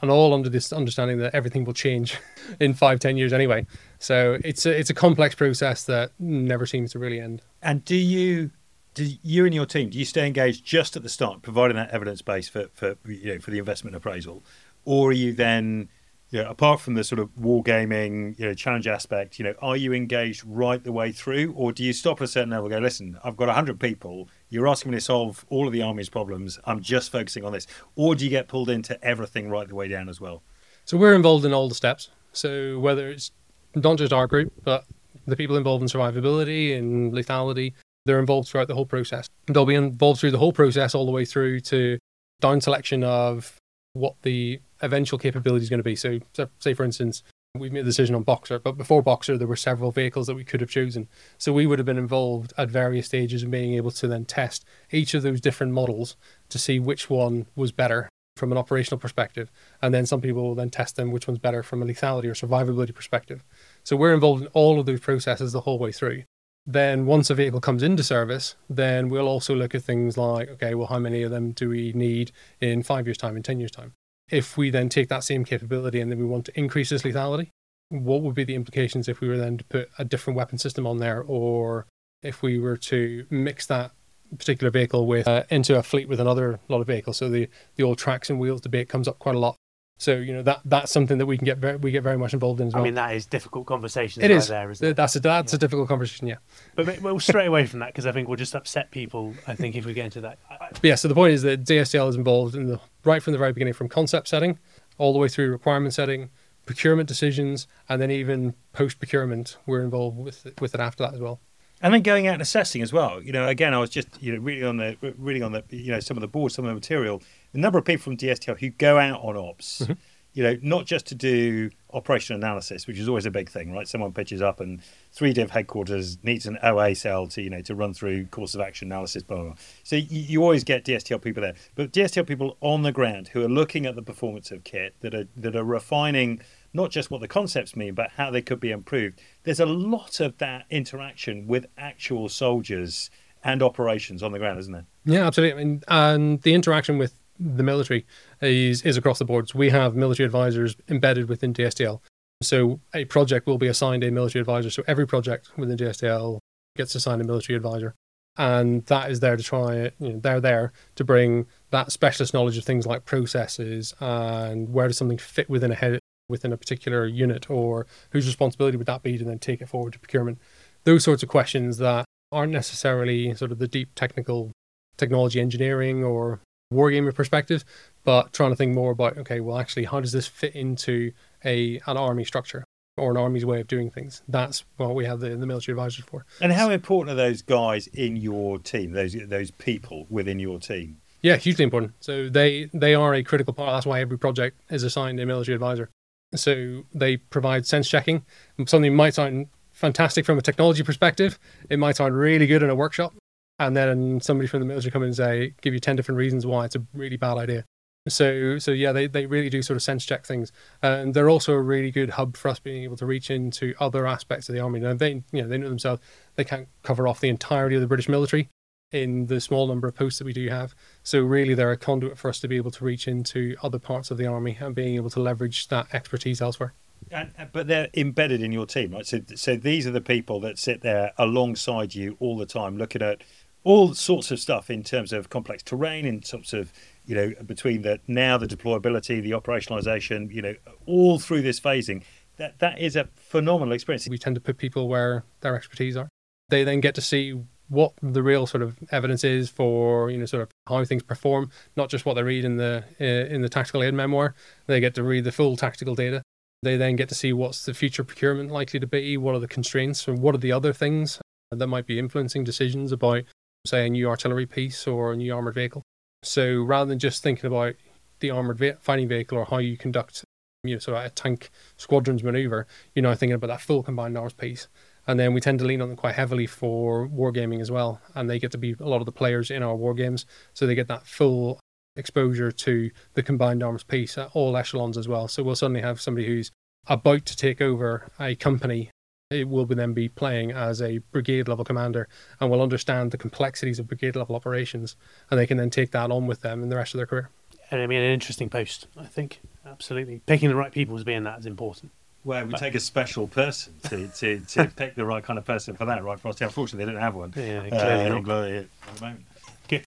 [0.02, 2.20] and all under this understanding that everything will change
[2.60, 3.66] in five, ten years anyway.
[4.00, 7.42] So it's a, it's a complex process that never seems to really end.
[7.62, 8.52] And do you
[8.96, 11.92] do you and your team do you stay engaged just at the start, providing that
[11.92, 14.44] evidence base for for you know for the investment appraisal,
[14.84, 15.90] or are you then
[16.32, 19.78] you know, apart from the sort of wargaming you know, challenge aspect, you know, are
[19.78, 22.80] you engaged right the way through, or do you stop at a certain level go,
[22.80, 26.60] listen, I've got hundred people, you're asking me to solve all of the army's problems,
[26.66, 29.88] I'm just focusing on this, or do you get pulled into everything right the way
[29.88, 30.42] down as well?
[30.84, 32.10] So we're involved in all the steps.
[32.34, 33.32] So whether it's
[33.76, 34.86] not just our group, but
[35.28, 37.74] the people involved in survivability and lethality,
[38.06, 39.28] they're involved throughout the whole process.
[39.48, 41.98] They'll be involved through the whole process all the way through to
[42.42, 43.58] down selection of
[43.94, 45.96] what the eventual capability is going to be.
[45.96, 46.20] So,
[46.60, 47.24] say for instance,
[47.60, 50.44] we've made a decision on Boxer, but before Boxer, there were several vehicles that we
[50.44, 51.08] could have chosen.
[51.38, 54.66] So we would have been involved at various stages in being able to then test
[54.92, 56.16] each of those different models
[56.50, 59.50] to see which one was better from an operational perspective.
[59.82, 62.34] And then some people will then test them which one's better from a lethality or
[62.34, 63.44] survivability perspective.
[63.84, 66.24] So we're involved in all of those processes the whole way through.
[66.68, 70.74] Then once a vehicle comes into service, then we'll also look at things like, okay,
[70.74, 73.72] well, how many of them do we need in five years' time, in 10 years'
[73.72, 73.94] time?
[74.32, 77.50] If we then take that same capability and then we want to increase this lethality,
[77.90, 80.88] what would be the implications if we were then to put a different weapon system
[80.88, 81.22] on there?
[81.22, 81.86] Or
[82.24, 83.92] if we were to mix that
[84.36, 87.18] particular vehicle with uh, into a fleet with another lot of vehicles?
[87.18, 89.56] So the the old tracks and wheels debate comes up quite a lot
[89.98, 92.34] so you know that that's something that we can get very, we get very much
[92.34, 92.84] involved in as well.
[92.84, 94.24] I mean that is difficult conversation.
[94.24, 94.50] It is.
[94.50, 94.96] There, isn't it?
[94.96, 95.58] That's a that's yeah.
[95.58, 96.28] a difficult conversation.
[96.28, 96.36] Yeah.
[96.76, 99.34] But we'll straight away from that because I think we'll just upset people.
[99.48, 100.40] I think if we get into that.
[100.50, 100.96] But yeah.
[100.96, 103.74] So the point is that DSTL is involved in the right from the very beginning,
[103.74, 104.60] from concept setting
[104.98, 106.30] all the way through requirement setting,
[106.66, 109.58] procurement decisions, and then even post procurement.
[109.66, 111.40] We're involved with with it after that as well
[111.82, 113.22] and then going out and assessing as well.
[113.22, 115.92] You know, again, I was just you know reading on the reading on the you
[115.92, 117.22] know some of the boards, some of the material.
[117.52, 119.94] The number of people from DSTL who go out on ops, mm-hmm.
[120.34, 123.88] you know, not just to do operational analysis, which is always a big thing, right?
[123.88, 124.82] Someone pitches up and
[125.14, 128.62] three div headquarters needs an OA cell to, you know, to run through course of
[128.62, 129.56] action analysis, blah, blah, blah.
[129.84, 131.56] So you, you always get DSTL people there.
[131.76, 135.16] But DSTL people on the ground who are looking at the performance of kit, that
[135.16, 136.42] are that are refining
[136.76, 139.22] not just what the concepts mean, but how they could be improved.
[139.44, 143.10] There's a lot of that interaction with actual soldiers
[143.44, 144.86] and operations on the ground, isn't there?
[145.06, 145.64] Yeah, absolutely.
[145.64, 148.06] Mean, and the interaction with the military
[148.42, 149.50] is is across the board.
[149.50, 152.02] So we have military advisors embedded within DSTL.
[152.42, 154.70] So a project will be assigned a military advisor.
[154.70, 156.40] So every project within DSTL
[156.76, 157.96] gets assigned a military advisor.
[158.38, 162.58] And that is there to try, you know, they're there to bring that specialist knowledge
[162.58, 167.06] of things like processes and where does something fit within a head, within a particular
[167.06, 170.40] unit or whose responsibility would that be to then take it forward to procurement.
[170.84, 174.52] Those sorts of questions that aren't necessarily sort of the deep technical
[174.98, 176.42] technology engineering or
[176.74, 177.64] wargamer perspective,
[178.04, 181.12] but trying to think more about okay, well, actually, how does this fit into
[181.44, 182.64] a an army structure
[182.98, 184.22] or an army's way of doing things?
[184.28, 186.26] That's what we have the, the military advisors for.
[186.42, 188.92] And how important are those guys in your team?
[188.92, 190.98] Those those people within your team?
[191.22, 191.94] Yeah, hugely important.
[192.02, 193.76] So they they are a critical part.
[193.76, 195.90] That's why every project is assigned a military advisor.
[196.38, 198.26] So they provide sense checking.
[198.66, 201.38] Something might sound fantastic from a technology perspective.
[201.70, 203.14] It might sound really good in a workshop,
[203.60, 206.46] and then somebody from the military come in and say, give you 10 different reasons
[206.46, 207.66] why it's a really bad idea.
[208.08, 211.54] So, so yeah, they, they really do sort of sense check things, and they're also
[211.54, 214.62] a really good hub for us being able to reach into other aspects of the
[214.62, 214.80] army.
[214.80, 216.02] Now they, you know, they know themselves
[216.36, 218.50] they can't cover off the entirety of the British military
[218.96, 220.74] in the small number of posts that we do have.
[221.04, 224.10] So really, they're a conduit for us to be able to reach into other parts
[224.10, 226.74] of the army and being able to leverage that expertise elsewhere.
[227.12, 229.06] And, uh, but they're embedded in your team, right?
[229.06, 233.02] So, so these are the people that sit there alongside you all the time, looking
[233.02, 233.22] at
[233.64, 236.72] all sorts of stuff in terms of complex terrain, in sorts of
[237.06, 240.56] you know between the now the deployability, the operationalization, you know,
[240.86, 242.04] all through this phasing.
[242.38, 244.08] That that is a phenomenal experience.
[244.08, 246.10] We tend to put people where their expertise are.
[246.50, 250.26] They then get to see what the real sort of evidence is for you know
[250.26, 253.50] sort of how things perform, not just what they read in the uh, in the
[253.50, 254.36] tactical aid memoir.
[254.68, 256.22] They get to read the full tactical data.
[256.64, 259.48] They then get to see what's the future procurement likely to be, what are the
[259.48, 261.20] constraints, and what are the other things
[261.52, 263.24] that might be influencing decisions about
[263.66, 265.84] say, a new artillery piece or a new armored vehicle.
[266.24, 267.76] So rather than just thinking about
[268.20, 270.24] the armored ve- fighting vehicle or how you conduct,
[270.64, 274.18] you know, sort of a tank squadrons maneuver, you're now thinking about that full combined
[274.18, 274.68] arms piece.
[275.08, 278.02] And then we tend to lean on them quite heavily for wargaming as well.
[278.16, 280.26] And they get to be a lot of the players in our wargames.
[280.54, 281.60] So they get that full
[281.96, 285.28] exposure to the combined arms piece at all echelons as well.
[285.28, 286.52] So we'll suddenly have somebody who's
[286.88, 288.92] about to take over a company
[289.32, 292.08] it will then be playing as a brigade level commander
[292.40, 294.96] and will understand the complexities of brigade level operations
[295.32, 297.30] and they can then take that on with them in the rest of their career.
[297.72, 299.42] And I mean, an interesting post, I think.
[299.66, 300.22] Absolutely.
[300.28, 301.92] Picking the right people as being that is important.
[302.26, 305.46] Well, we but, take a special person to, to, to pick the right kind of
[305.46, 306.44] person for that, right, Frosty?
[306.44, 307.32] Unfortunately, they don't have one.
[307.36, 308.48] Yeah, clearly uh, not.
[308.50, 309.26] at the moment.
[309.68, 309.84] Good.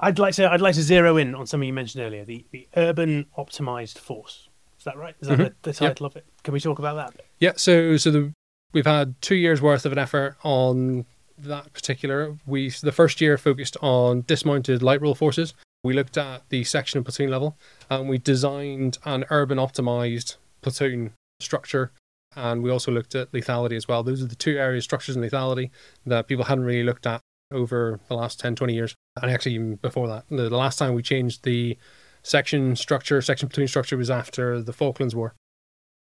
[0.00, 2.66] I'd like to I'd like to zero in on something you mentioned earlier, the, the
[2.76, 4.48] urban optimized force.
[4.78, 5.14] Is that right?
[5.20, 5.42] Is that mm-hmm.
[5.44, 6.12] the, the, title yep.
[6.12, 6.26] of it?
[6.42, 7.22] Can we talk about that?
[7.38, 7.52] Yeah.
[7.56, 8.32] So so the
[8.72, 11.04] we've had two years worth of an effort on
[11.36, 12.38] that particular.
[12.46, 15.52] We the first year focused on dismounted light role forces.
[15.84, 17.58] We looked at the section and platoon level,
[17.90, 21.92] and we designed an urban optimized platoon structure.
[22.34, 24.02] And we also looked at lethality as well.
[24.02, 25.70] Those are the two areas, structures and lethality,
[26.06, 27.20] that people hadn't really looked at
[27.52, 28.94] over the last 10, 20 years.
[29.20, 31.76] And actually, even before that, the, last time we changed the
[32.22, 35.34] section structure, section platoon structure was after the Falklands War.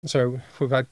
[0.04, 0.86] So we've had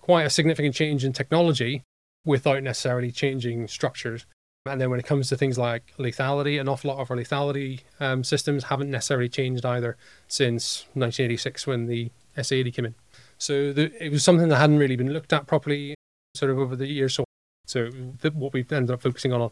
[0.00, 1.82] quite a significant change in technology
[2.24, 4.26] without necessarily changing structures.
[4.66, 7.80] And then when it comes to things like lethality, an awful lot of our lethality
[8.00, 9.96] um, systems haven't necessarily changed either
[10.26, 12.94] since 1986 when the SA80 came in.
[13.38, 15.94] So the, it was something that hadn't really been looked at properly
[16.34, 17.14] sort of over the years.
[17.14, 17.24] So,
[17.66, 17.86] so
[18.34, 19.50] what we've ended up focusing on,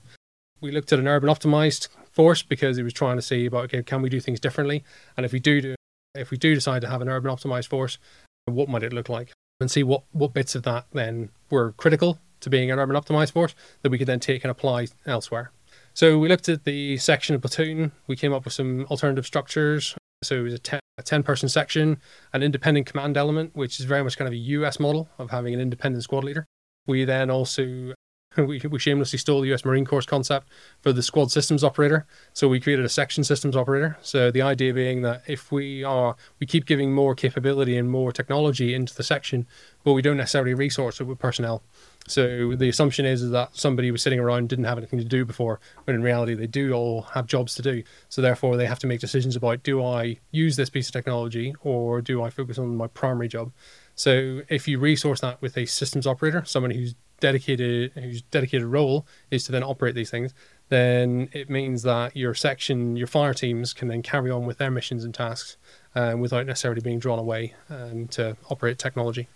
[0.60, 3.82] we looked at an urban optimized force because it was trying to see about okay,
[3.82, 4.84] can we do things differently?
[5.16, 5.74] And if we do, do
[6.14, 7.98] if we do decide to have an urban optimized force,
[8.46, 9.32] what might it look like?
[9.60, 13.32] and see what, what bits of that then were critical to being an urban optimized
[13.32, 15.50] force that we could then take and apply elsewhere.
[15.92, 17.92] So we looked at the section of platoon.
[18.06, 19.94] We came up with some alternative structures.
[20.24, 21.98] So it was a 10, a 10 person section,
[22.32, 25.54] an independent command element, which is very much kind of a US model of having
[25.54, 26.46] an independent squad leader.
[26.86, 27.94] We then also
[28.36, 30.48] we, we shamelessly stole the US Marine Corps concept
[30.80, 32.06] for the squad systems operator.
[32.32, 33.96] So we created a section systems operator.
[34.02, 38.12] So the idea being that if we are we keep giving more capability and more
[38.12, 39.46] technology into the section,
[39.84, 41.62] but we don't necessarily resource it with personnel.
[42.06, 45.24] So the assumption is, is that somebody was sitting around didn't have anything to do
[45.24, 47.82] before, when in reality they do all have jobs to do.
[48.10, 51.54] So therefore they have to make decisions about do I use this piece of technology
[51.62, 53.52] or do I focus on my primary job?
[53.94, 59.06] So if you resource that with a systems operator, someone who's dedicated whose dedicated role
[59.30, 60.34] is to then operate these things,
[60.68, 64.70] then it means that your section, your fire teams can then carry on with their
[64.70, 65.56] missions and tasks
[65.94, 69.28] um, without necessarily being drawn away um, to operate technology.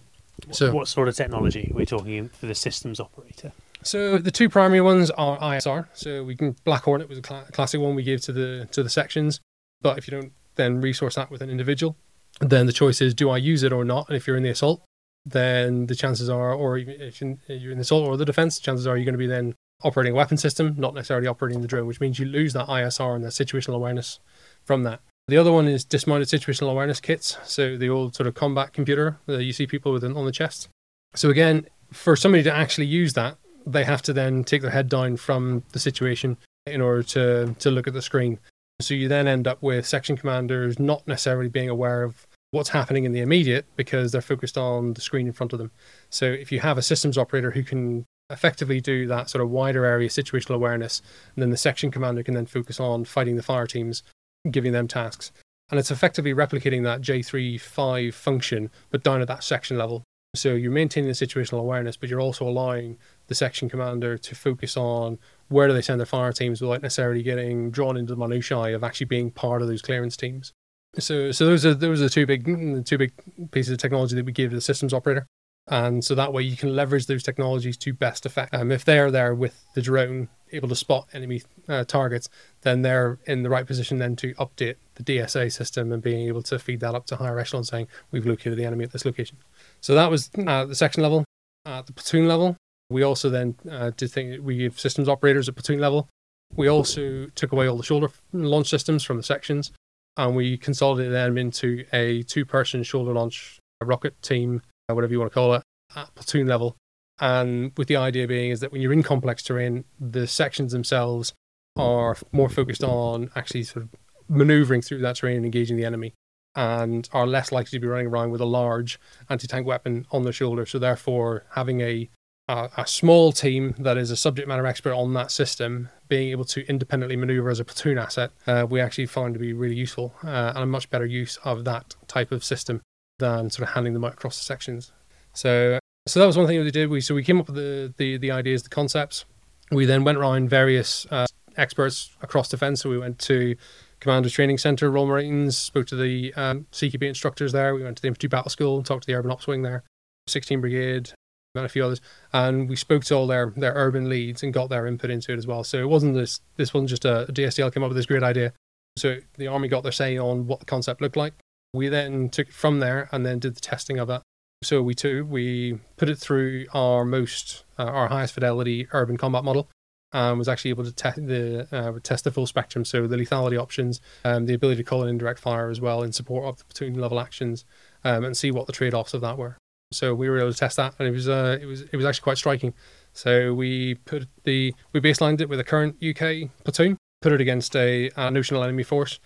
[0.50, 3.52] So, what sort of technology are we talking for the systems operator?
[3.82, 5.86] So the two primary ones are ISR.
[5.94, 8.68] So we can Black Hornet it was a cl- classic one we gave to the
[8.72, 9.40] to the sections,
[9.80, 11.96] but if you don't then resource that with an individual,
[12.40, 14.08] then the choice is do I use it or not?
[14.08, 14.82] And if you're in the assault,
[15.24, 18.96] then the chances are, or if you're in the assault or the defense, chances are
[18.96, 22.00] you're going to be then operating a weapon system, not necessarily operating the drone, which
[22.00, 24.18] means you lose that ISR and that situational awareness
[24.64, 25.00] from that.
[25.28, 27.36] The other one is dismounted situational awareness kits.
[27.44, 30.68] So the old sort of combat computer that you see people with on the chest.
[31.14, 33.36] So again, for somebody to actually use that,
[33.66, 37.70] they have to then take their head down from the situation in order to to
[37.70, 38.38] look at the screen.
[38.80, 43.04] So you then end up with section commanders not necessarily being aware of what's happening
[43.04, 45.70] in the immediate because they're focused on the screen in front of them.
[46.08, 49.84] So if you have a systems operator who can effectively do that sort of wider
[49.84, 51.02] area situational awareness,
[51.34, 54.02] and then the section commander can then focus on fighting the fire teams
[54.50, 55.32] giving them tasks.
[55.70, 60.02] And it's effectively replicating that J35 function, but down at that section level.
[60.34, 64.76] So you're maintaining the situational awareness, but you're also allowing the section commander to focus
[64.76, 68.74] on where do they send their fire teams without necessarily getting drawn into the minutiae
[68.74, 70.52] of actually being part of those clearance teams.
[70.98, 73.12] So, so those are those are the two big the two big
[73.50, 75.26] pieces of technology that we give the systems operator,
[75.66, 78.54] and so that way you can leverage those technologies to best effect.
[78.54, 82.28] Um, if they are there with the drone, able to spot enemy uh, targets,
[82.62, 86.42] then they're in the right position then to update the DSA system and being able
[86.42, 89.38] to feed that up to higher echelon, saying we've located the enemy at this location.
[89.80, 91.24] So that was uh, the section level.
[91.64, 92.56] At the platoon level,
[92.90, 96.08] we also then uh, did think we give systems operators at platoon level.
[96.56, 99.70] We also took away all the shoulder launch systems from the sections,
[100.16, 105.30] and we consolidated them into a two-person shoulder launch rocket team, uh, whatever you want
[105.30, 105.62] to call it,
[105.94, 106.76] at platoon level
[107.20, 111.32] and with the idea being is that when you're in complex terrain, the sections themselves
[111.76, 113.90] are more focused on actually sort of
[114.28, 116.14] maneuvering through that terrain and engaging the enemy,
[116.54, 118.98] and are less likely to be running around with a large
[119.30, 120.66] anti-tank weapon on their shoulder.
[120.66, 122.10] So therefore, having a
[122.48, 126.46] a, a small team that is a subject matter expert on that system, being able
[126.46, 130.14] to independently maneuver as a platoon asset, uh, we actually found to be really useful
[130.24, 132.80] uh, and a much better use of that type of system
[133.18, 134.92] than sort of handing them out across the sections.
[135.34, 136.88] So so that was one thing that we did.
[136.88, 139.24] We so we came up with the the, the ideas, the concepts.
[139.70, 142.80] We then went around various uh, experts across defence.
[142.80, 143.56] So we went to
[144.00, 147.74] Commando Training Centre, Royal Marines, spoke to the um, CQB instructors there.
[147.74, 149.84] We went to the Infantry Battle School, and talked to the Urban Ops Wing there,
[150.26, 151.12] 16 Brigade,
[151.54, 152.00] and a few others,
[152.32, 155.38] and we spoke to all their their urban leads and got their input into it
[155.38, 155.64] as well.
[155.64, 158.52] So it wasn't this this wasn't just a, DSTL came up with this great idea.
[158.96, 161.34] So the army got their say on what the concept looked like.
[161.74, 164.22] We then took it from there and then did the testing of it
[164.62, 169.44] so we too we put it through our most uh, our highest fidelity urban combat
[169.44, 169.68] model
[170.12, 172.84] and was actually able to test the uh, test the full spectrum.
[172.84, 176.12] So the lethality options, um, the ability to call in indirect fire as well in
[176.12, 177.64] support of the platoon level actions,
[178.04, 179.58] um, and see what the trade offs of that were.
[179.92, 182.06] So we were able to test that, and it was uh, it was it was
[182.06, 182.74] actually quite striking.
[183.12, 187.76] So we put the we baselined it with a current UK platoon, put it against
[187.76, 189.20] a, a notional enemy force,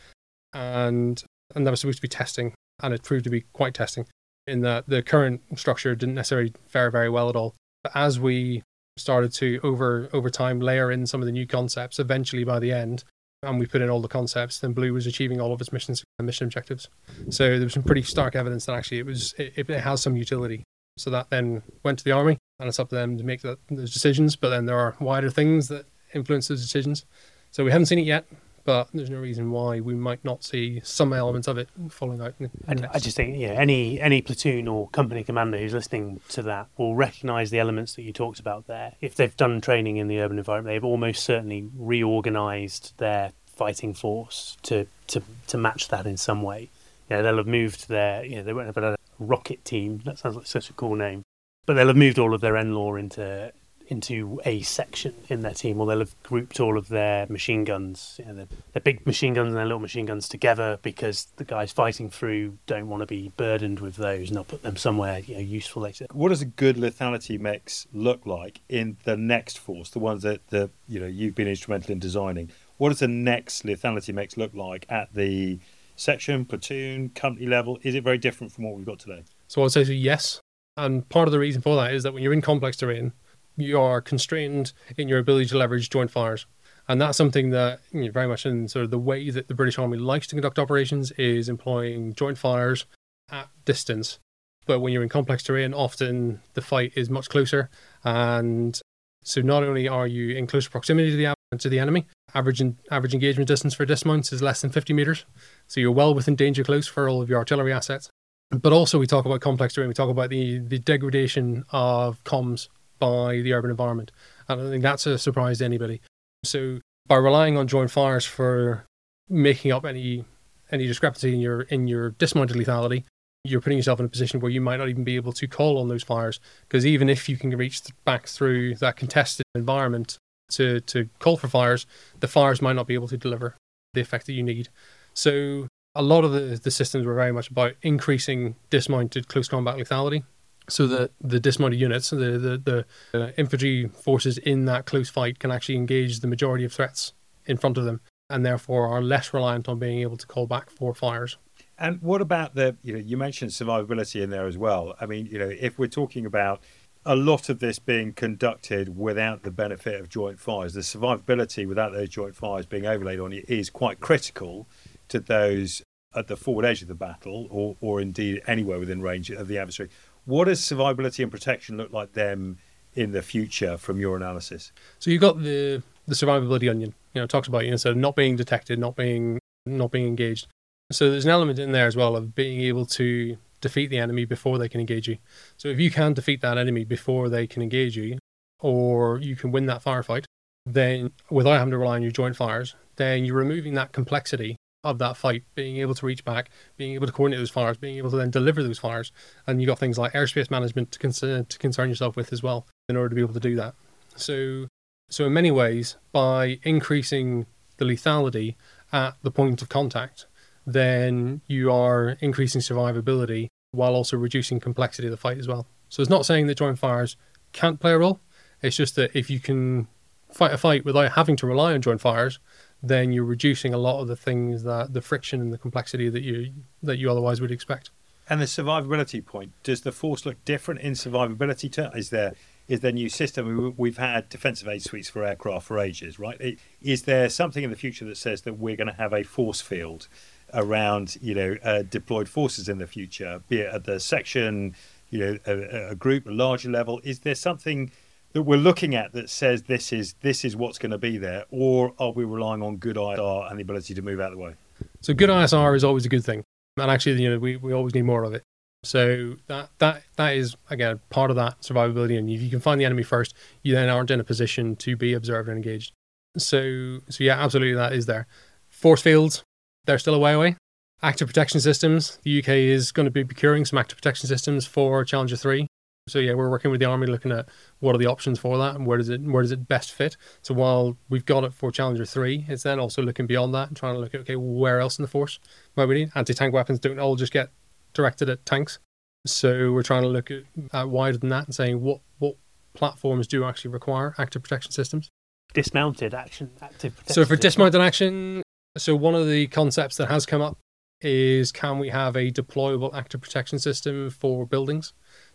[0.53, 1.23] and
[1.55, 4.07] and that was supposed to be testing, and it proved to be quite testing
[4.47, 7.55] in that the current structure didn't necessarily fare very well at all.
[7.83, 8.63] But as we
[8.97, 12.73] started to over over time layer in some of the new concepts, eventually by the
[12.73, 13.05] end,
[13.43, 16.05] and we put in all the concepts, then Blue was achieving all of its missions
[16.19, 16.89] and mission objectives.
[17.31, 20.17] So there was some pretty stark evidence that actually it was it, it has some
[20.17, 20.65] utility.
[20.99, 23.59] So that then went to the army, and it's up to them to make that,
[23.71, 24.37] those decisions.
[24.37, 27.07] But then there are wider things that influence those decisions.
[27.51, 28.27] So we haven't seen it yet
[28.65, 32.35] but there's no reason why we might not see some elements of it falling out.
[32.69, 36.69] I, I just think, yeah, any any platoon or company commander who's listening to that
[36.77, 38.95] will recognise the elements that you talked about there.
[39.01, 44.57] If they've done training in the urban environment, they've almost certainly reorganised their fighting force
[44.63, 46.71] to, to, to match that in some way.
[47.09, 50.03] You know, they'll have moved their, you know, they won't have a rocket team.
[50.05, 51.23] That sounds like such a cool name.
[51.67, 53.53] But they'll have moved all of their NLAW into
[53.89, 58.17] into a section in their team, or they'll have grouped all of their machine guns,
[58.19, 61.45] you know, their, their, big machine guns and their little machine guns together because the
[61.45, 65.19] guys fighting through don't want to be burdened with those, and they'll put them somewhere
[65.21, 66.07] you know, useful later.
[66.13, 70.47] What does a good lethality mix look like in the next force, the ones that
[70.49, 72.51] the you know you've been instrumental in designing?
[72.79, 75.61] What does the next lethality mix look like at the
[75.97, 77.79] section, platoon, company level?
[77.83, 79.23] Is it very different from what we've got today?
[79.49, 80.41] So I'd say yes.
[80.77, 83.13] And part of the reason for that is that when you're in complex terrain,
[83.57, 86.47] you are constrained in your ability to leverage joint fires.
[86.89, 89.55] And that's something that you know, very much in sort of the way that the
[89.55, 92.87] British Army likes to conduct operations is employing joint fires
[93.31, 94.19] at distance.
[94.67, 97.71] But when you're in complex terrain, often the fight is much closer.
[98.05, 98.81] And
[99.25, 103.15] so not only are you in close proximity to the to the enemy, average average
[103.15, 105.25] engagement distance for dismounts is less than 50 meters,
[105.67, 108.09] so you're well within danger close for all of your artillery assets.
[108.51, 109.89] But also, we talk about complex terrain.
[109.89, 112.69] We talk about the the degradation of comms
[113.03, 114.13] by the urban environment.
[114.49, 116.01] I don't think that's a surprise to anybody.
[116.45, 116.79] So
[117.09, 118.87] by relying on joint fires for
[119.29, 120.25] making up any
[120.71, 123.03] any discrepancy in your in your dismounted lethality,
[123.43, 125.79] you're putting yourself in a position where you might not even be able to call
[125.79, 126.39] on those fires
[126.69, 130.17] because even if you can reach back through that contested environment
[130.53, 131.87] to to call for fires,
[132.21, 133.57] the fires might not be able to deliver
[133.95, 134.69] the effect that you need.
[135.13, 139.77] So a lot of the, the systems were very much about increasing dismounted close combat
[139.77, 140.23] lethality
[140.69, 145.39] so that the dismounted units, the the, the uh, infantry forces in that close fight
[145.39, 147.13] can actually engage the majority of threats
[147.47, 148.01] in front of them,
[148.31, 151.39] and therefore are less reliant on being able to call back for fires.
[151.79, 154.95] And what about the you know you mentioned survivability in there as well.
[155.01, 156.63] I mean you know if we're talking about
[157.05, 161.93] a lot of this being conducted without the benefit of joint fires, the survivability without
[161.93, 164.69] those joint fires being overlaid on you is quite critical
[165.09, 165.83] to those
[166.15, 169.59] at the forward edge of the battle, or or indeed anywhere within range of the
[169.59, 169.89] adversary.
[170.25, 172.59] What does survivability and protection look like them
[172.95, 174.73] in the future from your analysis?
[174.99, 176.95] So you've got the the survivability onion.
[177.15, 180.47] You know, talks about you know, so not being detected, not being not being engaged.
[180.91, 184.25] So there's an element in there as well of being able to defeat the enemy
[184.25, 185.19] before they can engage you.
[185.57, 188.19] So if you can defeat that enemy before they can engage you,
[188.61, 190.25] or you can win that firefight,
[190.67, 194.99] then without having to rely on your joint fires, then you're removing that complexity of
[194.99, 198.11] that fight, being able to reach back, being able to coordinate those fires, being able
[198.11, 199.13] to then deliver those fires.
[199.47, 202.67] And you've got things like airspace management to concern, to concern yourself with as well
[202.89, 203.75] in order to be able to do that.
[204.17, 204.67] So,
[205.09, 208.57] so in many ways, by increasing the lethality
[208.93, 210.27] at the point of contact,
[210.67, 215.67] then you are increasing survivability while also reducing complexity of the fight as well.
[215.89, 217.17] So it's not saying that joint fires
[217.53, 218.21] can't play a role.
[218.63, 219.89] It's just that if you can
[220.33, 222.39] fight a fight without having to rely on joint fires,
[222.83, 226.23] then you're reducing a lot of the things that the friction and the complexity that
[226.23, 226.53] you
[226.83, 227.91] that you otherwise would expect.
[228.29, 231.95] And the survivability point does the force look different in survivability terms?
[231.97, 232.35] Is there
[232.69, 233.75] is there new system?
[233.77, 236.59] We've had defensive aid suites for aircraft for ages, right?
[236.81, 239.61] Is there something in the future that says that we're going to have a force
[239.61, 240.09] field
[240.55, 244.75] around you know uh, deployed forces in the future, be it at the section,
[245.11, 247.01] you know, a, a group, a larger level?
[247.05, 247.91] Is there something
[248.33, 251.45] that we're looking at that says this is this is what's going to be there,
[251.51, 254.45] or are we relying on good ISR and the ability to move out of the
[254.45, 254.55] way?
[255.01, 256.45] So good ISR is always a good thing,
[256.77, 258.43] and actually, you know, we, we always need more of it.
[258.85, 262.81] So that that that is again part of that survivability, and if you can find
[262.81, 265.93] the enemy first, you then aren't in a position to be observed and engaged.
[266.37, 268.27] So so yeah, absolutely, that is there.
[268.69, 269.45] Force fields,
[269.85, 270.57] they're still a way away.
[271.03, 275.05] Active protection systems, the UK is going to be procuring some active protection systems for
[275.05, 275.67] Challenger three.
[276.13, 277.49] So yeah, we're working with the army, looking at
[277.81, 280.17] what are the options for that and where does it where does it best fit.
[280.43, 283.77] So while we've got it for Challenger three, it's then also looking beyond that and
[283.77, 285.41] trying to look at okay, where else in the force
[285.75, 287.49] might we need anti tank weapons don't all just get
[287.95, 288.79] directed at tanks.
[289.25, 290.43] So we're trying to look at,
[290.73, 292.37] at wider than that and saying what what
[292.75, 295.09] platforms do actually require active protection systems.
[295.55, 296.95] Dismounted action, active.
[296.95, 297.15] protection.
[297.15, 298.43] So for dismounted action,
[298.77, 300.59] so one of the concepts that has come up
[301.03, 304.93] is can we have a deployable active protection system for buildings?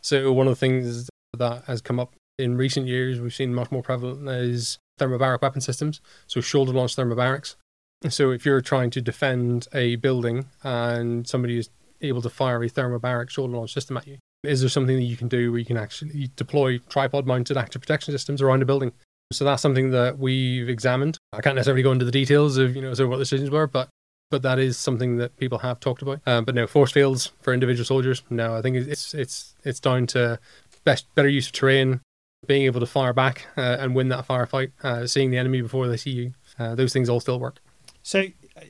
[0.07, 3.71] So one of the things that has come up in recent years, we've seen much
[3.71, 5.99] more prevalent is thermobaric weapon systems.
[6.27, 7.55] So shoulder launched thermobarics.
[8.07, 11.69] So if you're trying to defend a building and somebody is
[12.01, 15.17] able to fire a thermobaric shoulder launched system at you, is there something that you
[15.17, 18.93] can do where you can actually deploy tripod mounted active protection systems around a building?
[19.33, 21.17] So that's something that we've examined.
[21.33, 23.49] I can't necessarily go into the details of you know sort of what the decisions
[23.49, 23.89] were, but
[24.29, 26.19] but that is something that people have talked about.
[26.25, 28.23] Um, but no, force fields for individual soldiers.
[28.29, 30.39] No, I think it's it's it's down to
[30.83, 32.01] best better use of terrain,
[32.45, 35.87] being able to fire back uh, and win that firefight, uh, seeing the enemy before
[35.87, 36.33] they see you.
[36.59, 37.59] Uh, those things all still work.
[38.03, 38.25] So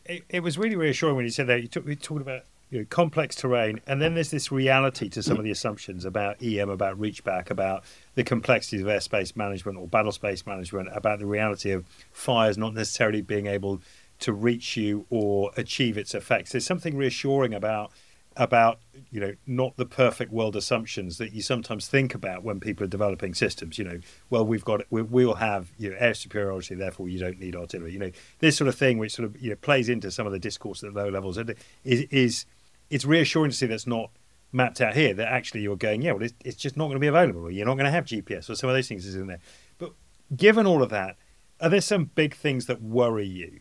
[0.06, 1.62] it, it, was really reassuring when you said that.
[1.62, 5.24] You, talk, you talked about you know, complex terrain, and then there's this reality to
[5.24, 7.84] some of the assumptions about EM, about reach back, about
[8.16, 12.74] the complexities of airspace management or battle space management, about the reality of fires not
[12.74, 13.82] necessarily being able
[14.20, 16.52] to reach you or achieve its effects.
[16.52, 17.92] There's something reassuring about
[18.36, 22.84] about you know not the perfect world assumptions that you sometimes think about when people
[22.84, 23.78] are developing systems.
[23.78, 24.00] You know
[24.30, 27.94] well we've got we, will have you know air superiority therefore you don't need artillery.
[27.94, 30.32] You know this sort of thing which sort of you know plays into some of
[30.32, 31.38] the discourse at low levels.
[31.84, 32.46] Is is
[32.90, 34.12] it's reassuring to see that's not
[34.52, 37.00] mapped out here that actually you're going, yeah, well, it's, it's just not going to
[37.00, 39.16] be available, or you're not going to have GPS, or some of those things is
[39.16, 39.40] in there.
[39.78, 39.92] But
[40.36, 41.18] given all of that,
[41.60, 43.60] are there some big things that worry you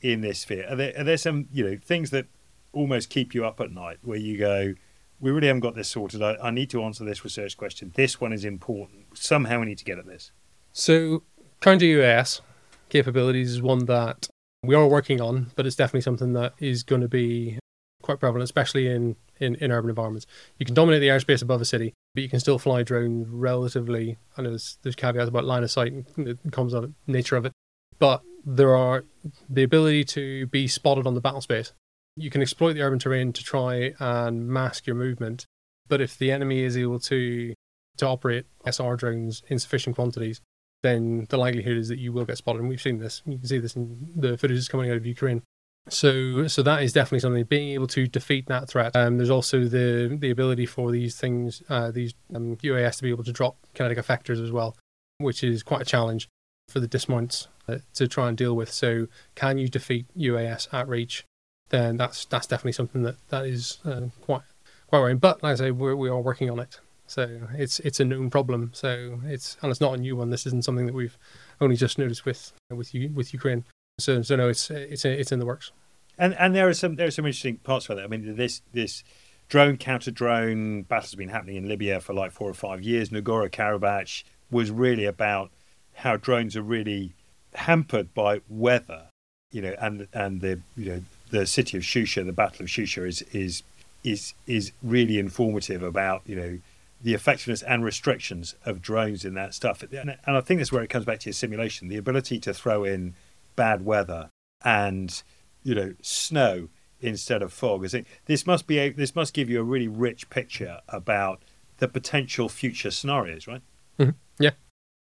[0.00, 0.66] in this sphere?
[0.68, 2.26] Are there, are there some, you know, things that
[2.72, 4.74] almost keep you up at night where you go,
[5.20, 6.22] we really haven't got this sorted.
[6.22, 7.92] I, I need to answer this research question.
[7.94, 9.06] This one is important.
[9.14, 10.32] Somehow we need to get at this.
[10.72, 11.22] So,
[11.60, 12.40] counter UAS
[12.88, 14.28] capabilities is one that
[14.64, 17.58] we are working on, but it's definitely something that is going to be
[18.02, 20.26] quite prevalent, especially in, in, in urban environments.
[20.58, 24.18] You can dominate the airspace above a city, but you can still fly drones relatively.
[24.36, 27.36] I know there's, there's caveats about line of sight, and it comes on the nature
[27.36, 27.52] of it,
[27.98, 29.04] but there are
[29.48, 31.72] the ability to be spotted on the battle space.
[32.16, 35.46] You can exploit the urban terrain to try and mask your movement,
[35.88, 37.54] but if the enemy is able to
[37.98, 40.40] to operate SR drones in sufficient quantities,
[40.82, 42.60] then the likelihood is that you will get spotted.
[42.60, 43.22] And we've seen this.
[43.26, 45.42] You can see this in the footage is coming out of Ukraine.
[45.88, 47.44] So, so that is definitely something.
[47.44, 48.94] Being able to defeat that threat.
[48.94, 53.10] Um, there's also the the ability for these things, uh, these um, UAS, to be
[53.10, 54.76] able to drop kinetic effectors as well,
[55.18, 56.28] which is quite a challenge
[56.72, 58.70] for the dismounts uh, to try and deal with.
[58.70, 61.24] So, can you defeat UAS at reach?
[61.68, 64.42] Then that's that's definitely something that that is uh, quite
[64.88, 65.18] quite worrying.
[65.18, 66.80] But like I say, we're, we are working on it.
[67.06, 68.70] So it's it's a known problem.
[68.72, 70.30] So it's and it's not a new one.
[70.30, 71.18] This isn't something that we've
[71.60, 73.64] only just noticed with with you with Ukraine.
[73.98, 75.72] So so no, it's it's it's in the works.
[76.18, 78.04] And and there are some there are some interesting parts about that.
[78.04, 79.04] I mean, this this
[79.48, 83.10] drone counter drone battle has been happening in Libya for like four or five years.
[83.10, 85.50] Nagorno Karabakh was really about
[85.94, 87.14] how drones are really
[87.54, 89.08] hampered by weather,
[89.50, 93.06] you know, and and the you know the city of Shusha, the Battle of Shusha,
[93.06, 93.62] is is
[94.04, 96.58] is is really informative about you know
[97.02, 99.82] the effectiveness and restrictions of drones in that stuff.
[99.82, 102.54] And, and I think that's where it comes back to your simulation, the ability to
[102.54, 103.14] throw in
[103.56, 104.30] bad weather
[104.64, 105.22] and
[105.64, 106.68] you know snow
[107.00, 107.84] instead of fog.
[107.84, 111.42] I think this must be a, this must give you a really rich picture about
[111.78, 113.62] the potential future scenarios, right?
[113.98, 114.10] Mm-hmm.
[114.38, 114.52] Yeah.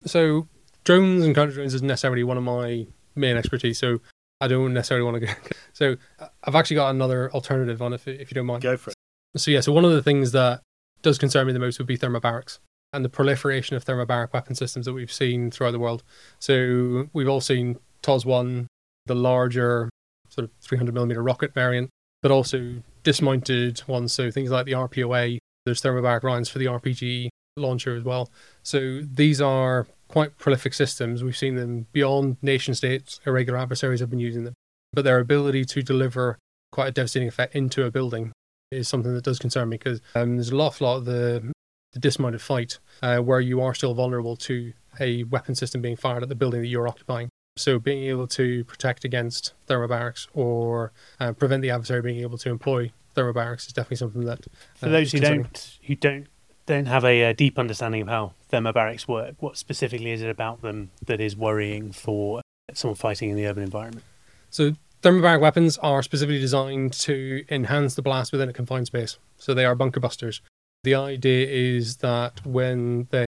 [0.05, 0.47] So
[0.89, 3.78] drones and counter drones isn't necessarily one of my main expertise.
[3.78, 4.01] So
[4.41, 5.32] I don't necessarily want to go.
[5.74, 8.62] So uh, I've actually got another alternative on if if you don't mind.
[8.62, 8.97] Go for it.
[9.36, 10.62] So yeah, so one of the things that
[11.03, 12.59] does concern me the most would be thermobarics
[12.93, 16.03] and the proliferation of thermobaric weapon systems that we've seen throughout the world.
[16.41, 18.66] So we've all seen TOS one,
[19.07, 19.91] the larger
[20.30, 21.91] sort of 300 millimeter rocket variant,
[22.22, 24.12] but also dismounted ones.
[24.14, 25.39] So things like the RPOA.
[25.64, 28.30] There's thermobaric rounds for the RPG launcher as well.
[28.62, 31.22] So these are quite prolific systems.
[31.22, 33.20] We've seen them beyond nation states.
[33.26, 34.54] Irregular adversaries have been using them,
[34.92, 36.38] but their ability to deliver
[36.72, 38.32] quite a devastating effect into a building
[38.70, 41.52] is something that does concern me because um, there's a lot, lot of the,
[41.92, 46.22] the dismounted fight uh, where you are still vulnerable to a weapon system being fired
[46.22, 47.28] at the building that you're occupying.
[47.56, 52.50] So being able to protect against thermobarics or uh, prevent the adversary being able to
[52.50, 54.46] employ thermobarics is definitely something that.
[54.76, 56.28] For uh, those who don't who don't
[56.68, 60.62] don't have a, uh deep understanding of how thermobarics work, what specifically is it about
[60.62, 62.40] them that is worrying for
[62.72, 64.04] someone fighting in the urban environment?
[64.50, 69.18] So thermobaric weapons are specifically designed to enhance the blast within a confined space.
[69.38, 70.42] So they are bunker busters.
[70.84, 73.26] The idea is that when they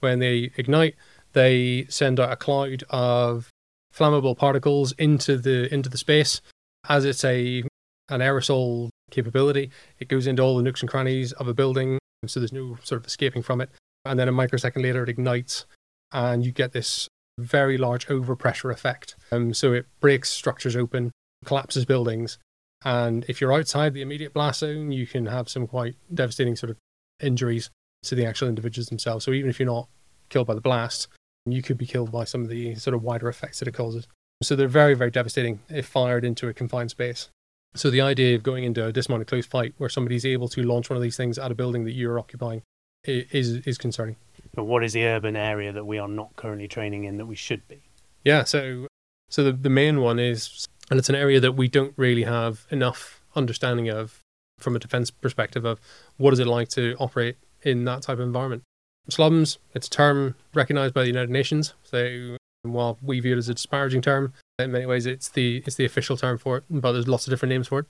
[0.00, 0.96] when they ignite,
[1.32, 3.48] they send out a cloud of
[3.96, 6.40] flammable particles into the into the space.
[6.88, 7.62] As it's a
[8.10, 11.98] an aerosol capability, it goes into all the nooks and crannies of a building,
[12.28, 13.70] so there's no sort of escaping from it.
[14.04, 15.66] And then a microsecond later, it ignites,
[16.12, 17.08] and you get this
[17.38, 19.16] very large overpressure effect.
[19.32, 21.10] Um, so it breaks structures open,
[21.44, 22.38] collapses buildings,
[22.84, 26.70] and if you're outside the immediate blast zone, you can have some quite devastating sort
[26.70, 26.76] of
[27.20, 27.70] injuries
[28.02, 29.24] to the actual individuals themselves.
[29.24, 29.88] So even if you're not
[30.28, 31.08] killed by the blast,
[31.46, 34.06] you could be killed by some of the sort of wider effects that it causes.
[34.42, 37.30] So they're very, very devastating if fired into a confined space.
[37.76, 40.90] So the idea of going into a dismounted close fight where somebody's able to launch
[40.90, 42.62] one of these things at a building that you're occupying
[43.04, 44.16] is is concerning.
[44.54, 47.34] But what is the urban area that we are not currently training in that we
[47.34, 47.82] should be?
[48.24, 48.86] Yeah, so
[49.28, 52.66] so the the main one is, and it's an area that we don't really have
[52.70, 54.20] enough understanding of
[54.58, 55.80] from a defense perspective of
[56.16, 58.62] what is it like to operate in that type of environment.
[59.08, 61.74] Slums, it's a term recognized by the United Nations.
[61.82, 62.36] So
[62.72, 65.84] while we view it as a disparaging term, in many ways it's the it's the
[65.84, 67.86] official term for it, but there's lots of different names for it.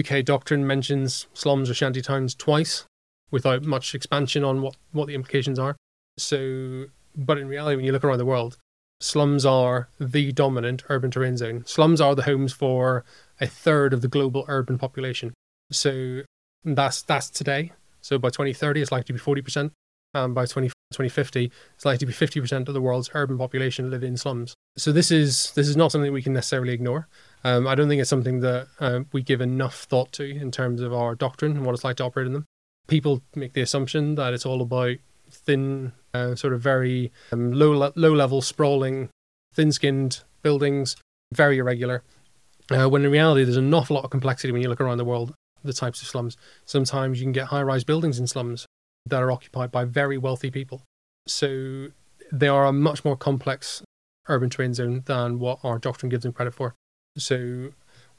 [0.00, 2.86] UK doctrine mentions slums or shanty towns twice
[3.30, 5.76] without much expansion on what, what the implications are.
[6.16, 8.56] So but in reality when you look around the world,
[9.00, 11.64] slums are the dominant urban terrain zone.
[11.66, 13.04] Slums are the homes for
[13.40, 15.34] a third of the global urban population.
[15.70, 16.22] So
[16.64, 17.72] that's that's today.
[18.00, 19.70] So by 2030, it's likely to be 40%.
[20.14, 24.04] And by 20, 2050, it's likely to be 50% of the world's urban population live
[24.04, 24.54] in slums.
[24.76, 27.08] So this is this is not something we can necessarily ignore.
[27.42, 30.80] Um, I don't think it's something that uh, we give enough thought to in terms
[30.80, 32.46] of our doctrine and what it's like to operate in them.
[32.86, 34.96] people make the assumption that it's all about
[35.30, 39.10] thin, uh, sort of very um, low le- low level, sprawling,
[39.52, 40.96] thin skinned buildings,
[41.32, 42.02] very irregular.
[42.70, 45.04] Uh, when in reality, there's an awful lot of complexity when you look around the
[45.04, 45.34] world.
[45.62, 46.36] The types of slums.
[46.66, 48.66] Sometimes you can get high rise buildings in slums
[49.06, 50.82] that are occupied by very wealthy people.
[51.26, 51.88] So
[52.32, 53.82] they are a much more complex
[54.28, 56.74] urban terrain zone than what our doctrine gives them credit for.
[57.16, 57.70] So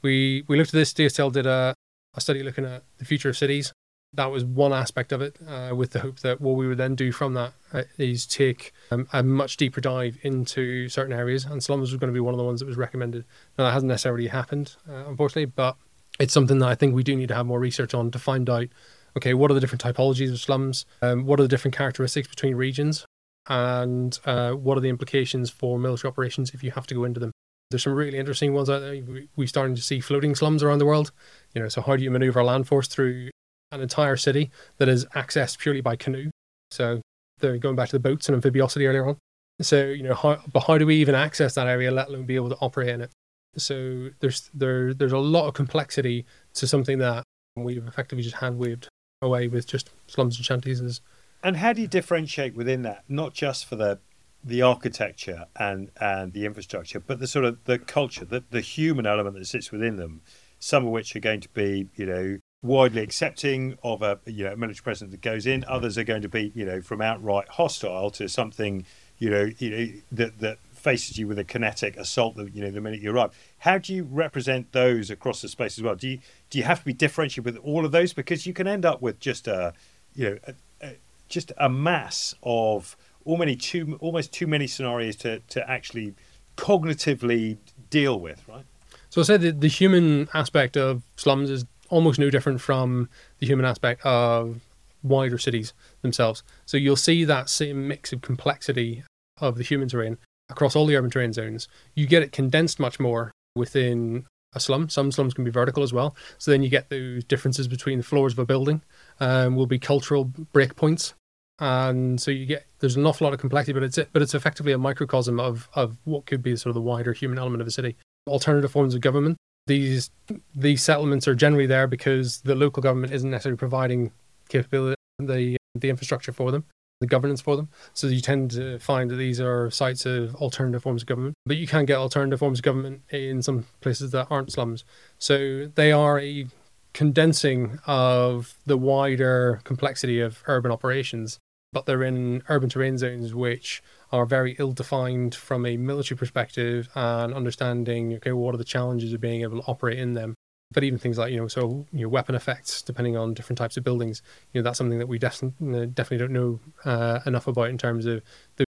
[0.02, 0.92] we we looked at this.
[0.92, 1.74] DSTL did a,
[2.14, 3.72] a study looking at the future of cities.
[4.14, 6.94] That was one aspect of it, uh, with the hope that what we would then
[6.94, 11.62] do from that uh, is take um, a much deeper dive into certain areas, and
[11.62, 13.24] slums was going to be one of the ones that was recommended.
[13.58, 15.76] Now that hasn't necessarily happened, uh, unfortunately, but
[16.18, 18.48] it's something that I think we do need to have more research on to find
[18.48, 18.68] out.
[19.16, 20.84] Okay, what are the different typologies of slums?
[21.00, 23.06] Um, what are the different characteristics between regions?
[23.48, 27.20] and uh, what are the implications for military operations if you have to go into
[27.20, 27.30] them.
[27.70, 29.00] There's some really interesting ones out there.
[29.36, 31.10] We're starting to see floating slums around the world.
[31.54, 33.30] You know, so how do you maneuver a land force through
[33.72, 36.30] an entire city that is accessed purely by canoe?
[36.70, 37.00] So
[37.40, 39.16] they're going back to the boats and amphibiosity earlier on.
[39.60, 42.36] So you know, how, but how do we even access that area, let alone be
[42.36, 43.10] able to operate in it?
[43.56, 47.24] So there's there there's a lot of complexity to something that
[47.56, 48.88] we've effectively just hand waved
[49.22, 51.00] away with just slums and shanties as
[51.42, 53.98] and how do you differentiate within that, not just for the
[54.42, 59.06] the architecture and and the infrastructure, but the sort of the culture, the the human
[59.06, 60.22] element that sits within them,
[60.58, 64.56] some of which are going to be, you know, widely accepting of a you know
[64.56, 65.64] military presence that goes in.
[65.68, 68.84] Others are going to be, you know, from outright hostile to something,
[69.18, 72.36] you know, you know that that faces you with a kinetic assault.
[72.36, 73.30] The, you know, the minute you arrive.
[73.58, 75.94] How do you represent those across the space as well?
[75.94, 76.18] Do you
[76.50, 79.02] do you have to be differentiated with all of those because you can end up
[79.02, 79.72] with just a,
[80.14, 80.38] you know,
[80.80, 80.94] a,
[81.28, 86.14] just a mass of almost too almost too many scenarios to, to actually
[86.56, 87.58] cognitively
[87.90, 88.64] deal with, right?
[89.10, 93.08] So I said the, the human aspect of slums is almost no different from
[93.38, 94.60] the human aspect of
[95.02, 95.72] wider cities
[96.02, 96.42] themselves.
[96.64, 99.04] So you'll see that same mix of complexity
[99.40, 100.18] of the human terrain
[100.48, 101.68] across all the urban terrain zones.
[101.94, 104.88] You get it condensed much more within a slum.
[104.88, 106.16] Some slums can be vertical as well.
[106.38, 108.82] So then you get those differences between the floors of a building.
[109.20, 111.14] Um, will be cultural breakpoints,
[111.58, 114.72] and so you get there's an awful lot of complexity, but it's but it's effectively
[114.72, 117.70] a microcosm of of what could be sort of the wider human element of a
[117.70, 117.96] city.
[118.26, 119.36] Alternative forms of government.
[119.66, 120.10] These
[120.54, 124.12] these settlements are generally there because the local government isn't necessarily providing
[124.48, 126.64] capability the the infrastructure for them
[127.00, 127.68] the governance for them.
[127.94, 131.34] So you tend to find that these are sites of alternative forms of government.
[131.44, 134.84] But you can get alternative forms of government in some places that aren't slums.
[135.18, 136.46] So they are a
[136.94, 141.38] condensing of the wider complexity of urban operations,
[141.72, 143.82] but they're in urban terrain zones which
[144.12, 149.12] are very ill defined from a military perspective and understanding okay, what are the challenges
[149.12, 150.34] of being able to operate in them
[150.72, 153.76] but even things like you know so you know weapon effects depending on different types
[153.76, 157.68] of buildings you know that's something that we definitely definitely don't know uh, enough about
[157.68, 158.22] in terms of
[158.56, 158.64] the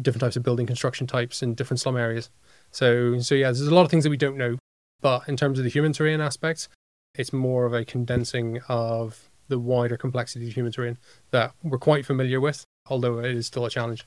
[0.00, 2.30] different types of building construction types in different slum areas.
[2.70, 4.58] So so yeah there's a lot of things that we don't know
[5.00, 6.68] but in terms of the human terrain aspects
[7.14, 10.98] it's more of a condensing of the wider complexity of human terrain
[11.30, 14.04] that we're quite familiar with although it is still a challenge.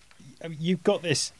[0.47, 1.31] You've got this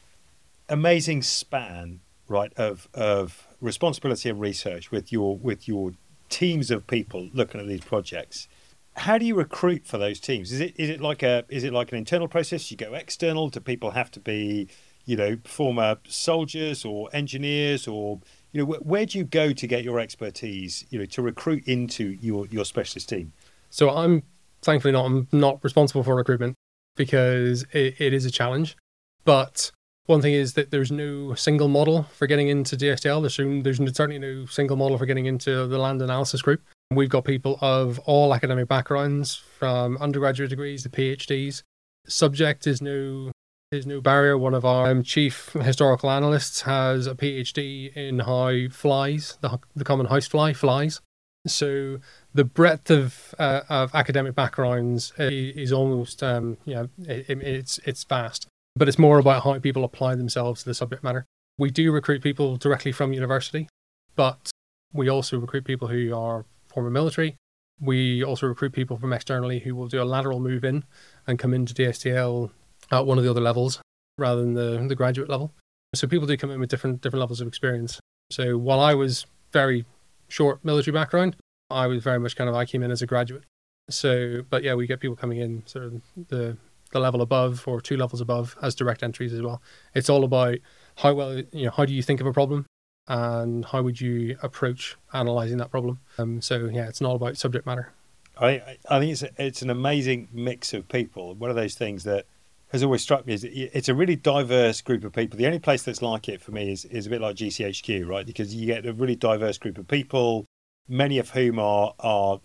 [0.69, 5.93] amazing span right of of responsibility and research with your with your
[6.30, 8.47] teams of people looking at these projects.
[8.95, 10.51] How do you recruit for those teams?
[10.51, 12.70] Is it is it like a is it like an internal process?
[12.72, 13.49] You go external?
[13.49, 14.68] Do people have to be
[15.05, 18.20] you know former soldiers or engineers or
[18.51, 21.64] you know where, where do you go to get your expertise you know to recruit
[21.68, 23.34] into your your specialist team?
[23.70, 24.24] So i'm
[24.62, 26.55] thankfully not i'm not responsible for recruitment
[26.95, 28.78] because it, it is a challenge.
[29.24, 29.72] But
[30.08, 33.22] one thing is that there's no single model for getting into DSTL.
[33.22, 36.62] There's, there's certainly no single model for getting into the land analysis group.
[36.91, 41.64] We've got people of all academic backgrounds, from undergraduate degrees to PhDs.
[42.08, 43.32] Subject is no
[43.72, 44.38] is no barrier.
[44.38, 49.86] One of our um, chief historical analysts has a PhD in how flies, the, the
[49.86, 50.99] common housefly, flies.
[51.47, 51.99] So
[52.34, 58.47] the breadth of uh, of academic backgrounds is almost um, yeah, it, it's it's vast
[58.76, 61.26] but it's more about how people apply themselves to the subject matter.
[61.57, 63.67] We do recruit people directly from university,
[64.15, 64.49] but
[64.93, 67.36] we also recruit people who are former military.
[67.80, 70.84] We also recruit people from externally who will do a lateral move in
[71.28, 72.51] and come into DSTL
[72.91, 73.82] at one of the other levels
[74.17, 75.53] rather than the, the graduate level.
[75.93, 77.99] So people do come in with different different levels of experience.
[78.32, 79.86] So while I was very
[80.30, 81.36] short military background,
[81.69, 83.43] I was very much kind of I came in as a graduate.
[83.89, 86.57] So, but yeah, we get people coming in sort of the
[86.91, 89.61] the level above or two levels above as direct entries as well.
[89.93, 90.57] It's all about
[90.97, 92.65] how well you know how do you think of a problem
[93.07, 95.99] and how would you approach analyzing that problem.
[96.17, 97.91] Um, so yeah, it's not about subject matter.
[98.39, 101.33] I I think it's a, it's an amazing mix of people.
[101.35, 102.25] One of those things that
[102.71, 105.37] has always struck me is it's a really diverse group of people.
[105.37, 108.25] The only place that's like it for me is, is a bit like GCHQ, right?
[108.25, 110.45] Because you get a really diverse group of people,
[110.87, 112.39] many of whom are are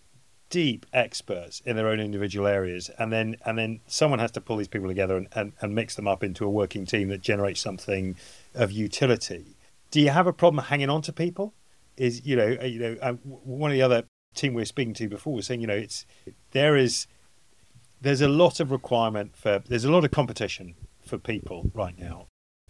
[0.48, 4.56] deep experts in their own individual areas and then and then someone has to pull
[4.56, 7.60] these people together and, and, and mix them up into a working team that generates
[7.60, 8.16] something
[8.54, 9.56] of utility.
[9.90, 11.54] Do you have a problem hanging on to people?
[11.96, 14.94] Is you know uh, you know uh, one of the other team we were speaking
[14.94, 16.04] to before was saying you know it's
[16.52, 17.06] there is
[18.00, 20.74] there's a lot of requirement for there's a lot of competition
[21.04, 22.26] for people right now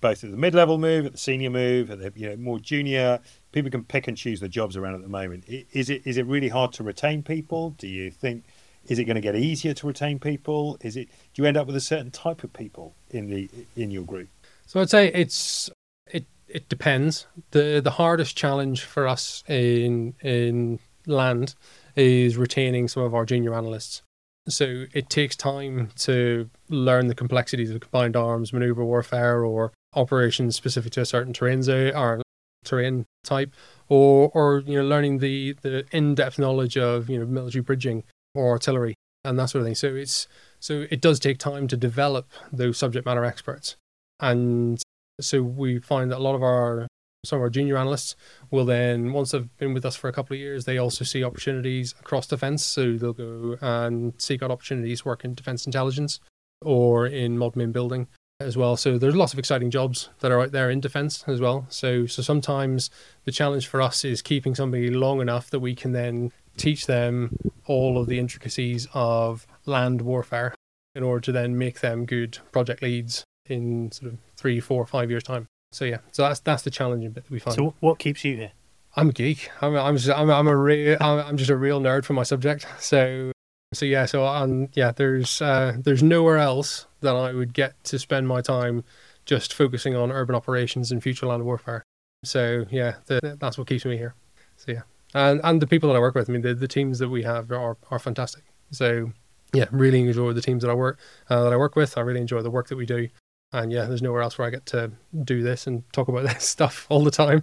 [0.07, 3.19] both at the mid-level move, at the senior move, at the you know more junior.
[3.51, 5.45] People can pick and choose the jobs around at the moment.
[5.49, 7.71] Is it is it really hard to retain people?
[7.71, 8.45] Do you think
[8.87, 10.79] is it going to get easier to retain people?
[10.81, 13.91] Is it do you end up with a certain type of people in the in
[13.91, 14.29] your group?
[14.67, 15.71] So I'd say it's
[16.07, 17.27] it it depends.
[17.51, 21.57] the The hardest challenge for us in in land
[21.97, 24.03] is retaining some of our junior analysts.
[24.49, 30.55] So it takes time to learn the complexities of combined arms, maneuver warfare, or operations
[30.55, 32.23] specific to a certain terrain zone or
[32.65, 33.53] terrain type,
[33.89, 38.05] or or you know learning the the in depth knowledge of you know military bridging
[38.35, 38.95] or artillery
[39.25, 39.75] and that sort of thing.
[39.75, 40.29] So it's
[40.61, 43.77] so it does take time to develop those subject matter experts,
[44.21, 44.81] and
[45.21, 46.87] so we find that a lot of our
[47.25, 48.15] some of our junior analysts
[48.53, 51.25] will then once they've been with us for a couple of years they also see
[51.25, 52.65] opportunities across defense.
[52.65, 56.21] So they'll go and seek out opportunities work in defense intelligence
[56.63, 58.07] or in modern building
[58.41, 58.77] as well.
[58.77, 61.67] So there's lots of exciting jobs that are out there in defence as well.
[61.69, 62.91] So so sometimes
[63.25, 67.37] the challenge for us is keeping somebody long enough that we can then teach them
[67.67, 70.55] all of the intricacies of land warfare
[70.95, 75.11] in order to then make them good project leads in sort of three, four, five
[75.11, 75.47] years time.
[75.73, 77.57] So yeah, so that's that's the challenging bit that we find.
[77.57, 78.53] So what keeps you here?
[78.97, 79.51] I'm a geek.
[79.61, 82.23] I'm I'm just, I'm, I'm a real I'm, I'm just a real nerd for my
[82.23, 82.67] subject.
[82.79, 83.33] So
[83.77, 87.99] so yeah, so um yeah, there's uh there's nowhere else that I would get to
[87.99, 88.85] spend my time
[89.25, 91.83] just focusing on urban operations and future land warfare.
[92.25, 94.15] So yeah, the, that's what keeps me here.
[94.57, 94.83] So yeah,
[95.15, 97.23] and and the people that I work with, I mean, the, the teams that we
[97.23, 98.45] have are are fantastic.
[98.71, 99.13] So
[99.53, 100.99] yeah, really enjoy the teams that I work
[101.29, 101.97] uh, that I work with.
[101.99, 103.09] I really enjoy the work that we do,
[103.53, 104.91] and yeah, there's nowhere else where I get to
[105.25, 107.43] do this and talk about this stuff all the time.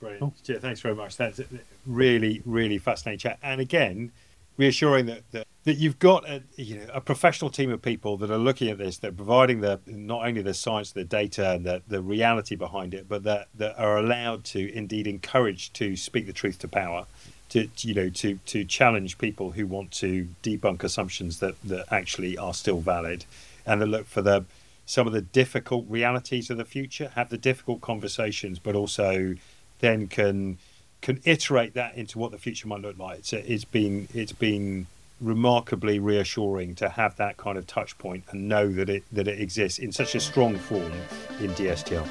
[0.00, 0.22] Brilliant.
[0.22, 0.32] Oh.
[0.44, 1.16] Yeah, thanks very much.
[1.16, 1.40] That's
[1.86, 3.38] really, really fascinating chat.
[3.42, 4.12] And again,
[4.58, 8.30] reassuring that, that, that you've got a, you know, a professional team of people that
[8.30, 11.64] are looking at this, that are providing the not only the science, the data, and
[11.64, 16.26] the, the reality behind it, but that, that are allowed to indeed encourage to speak
[16.26, 17.06] the truth to power,
[17.50, 22.36] to you know to to challenge people who want to debunk assumptions that that actually
[22.36, 23.24] are still valid,
[23.64, 24.44] and to look for the
[24.84, 29.34] some of the difficult realities of the future, have the difficult conversations, but also
[29.80, 30.58] then can
[31.00, 33.20] can iterate that into what the future might look like.
[33.20, 34.86] It's, it's been it's been
[35.20, 39.40] remarkably reassuring to have that kind of touch point and know that it that it
[39.40, 40.92] exists in such a strong form
[41.40, 42.06] in DSTL.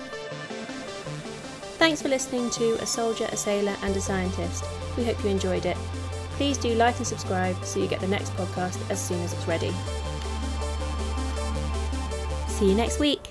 [1.78, 4.66] Thanks for listening to A Soldier, a Sailor and a Scientist.
[4.98, 5.78] We hope you enjoyed it.
[6.32, 9.48] Please do like and subscribe so you get the next podcast as soon as it's
[9.48, 9.72] ready.
[12.48, 13.26] See you next week.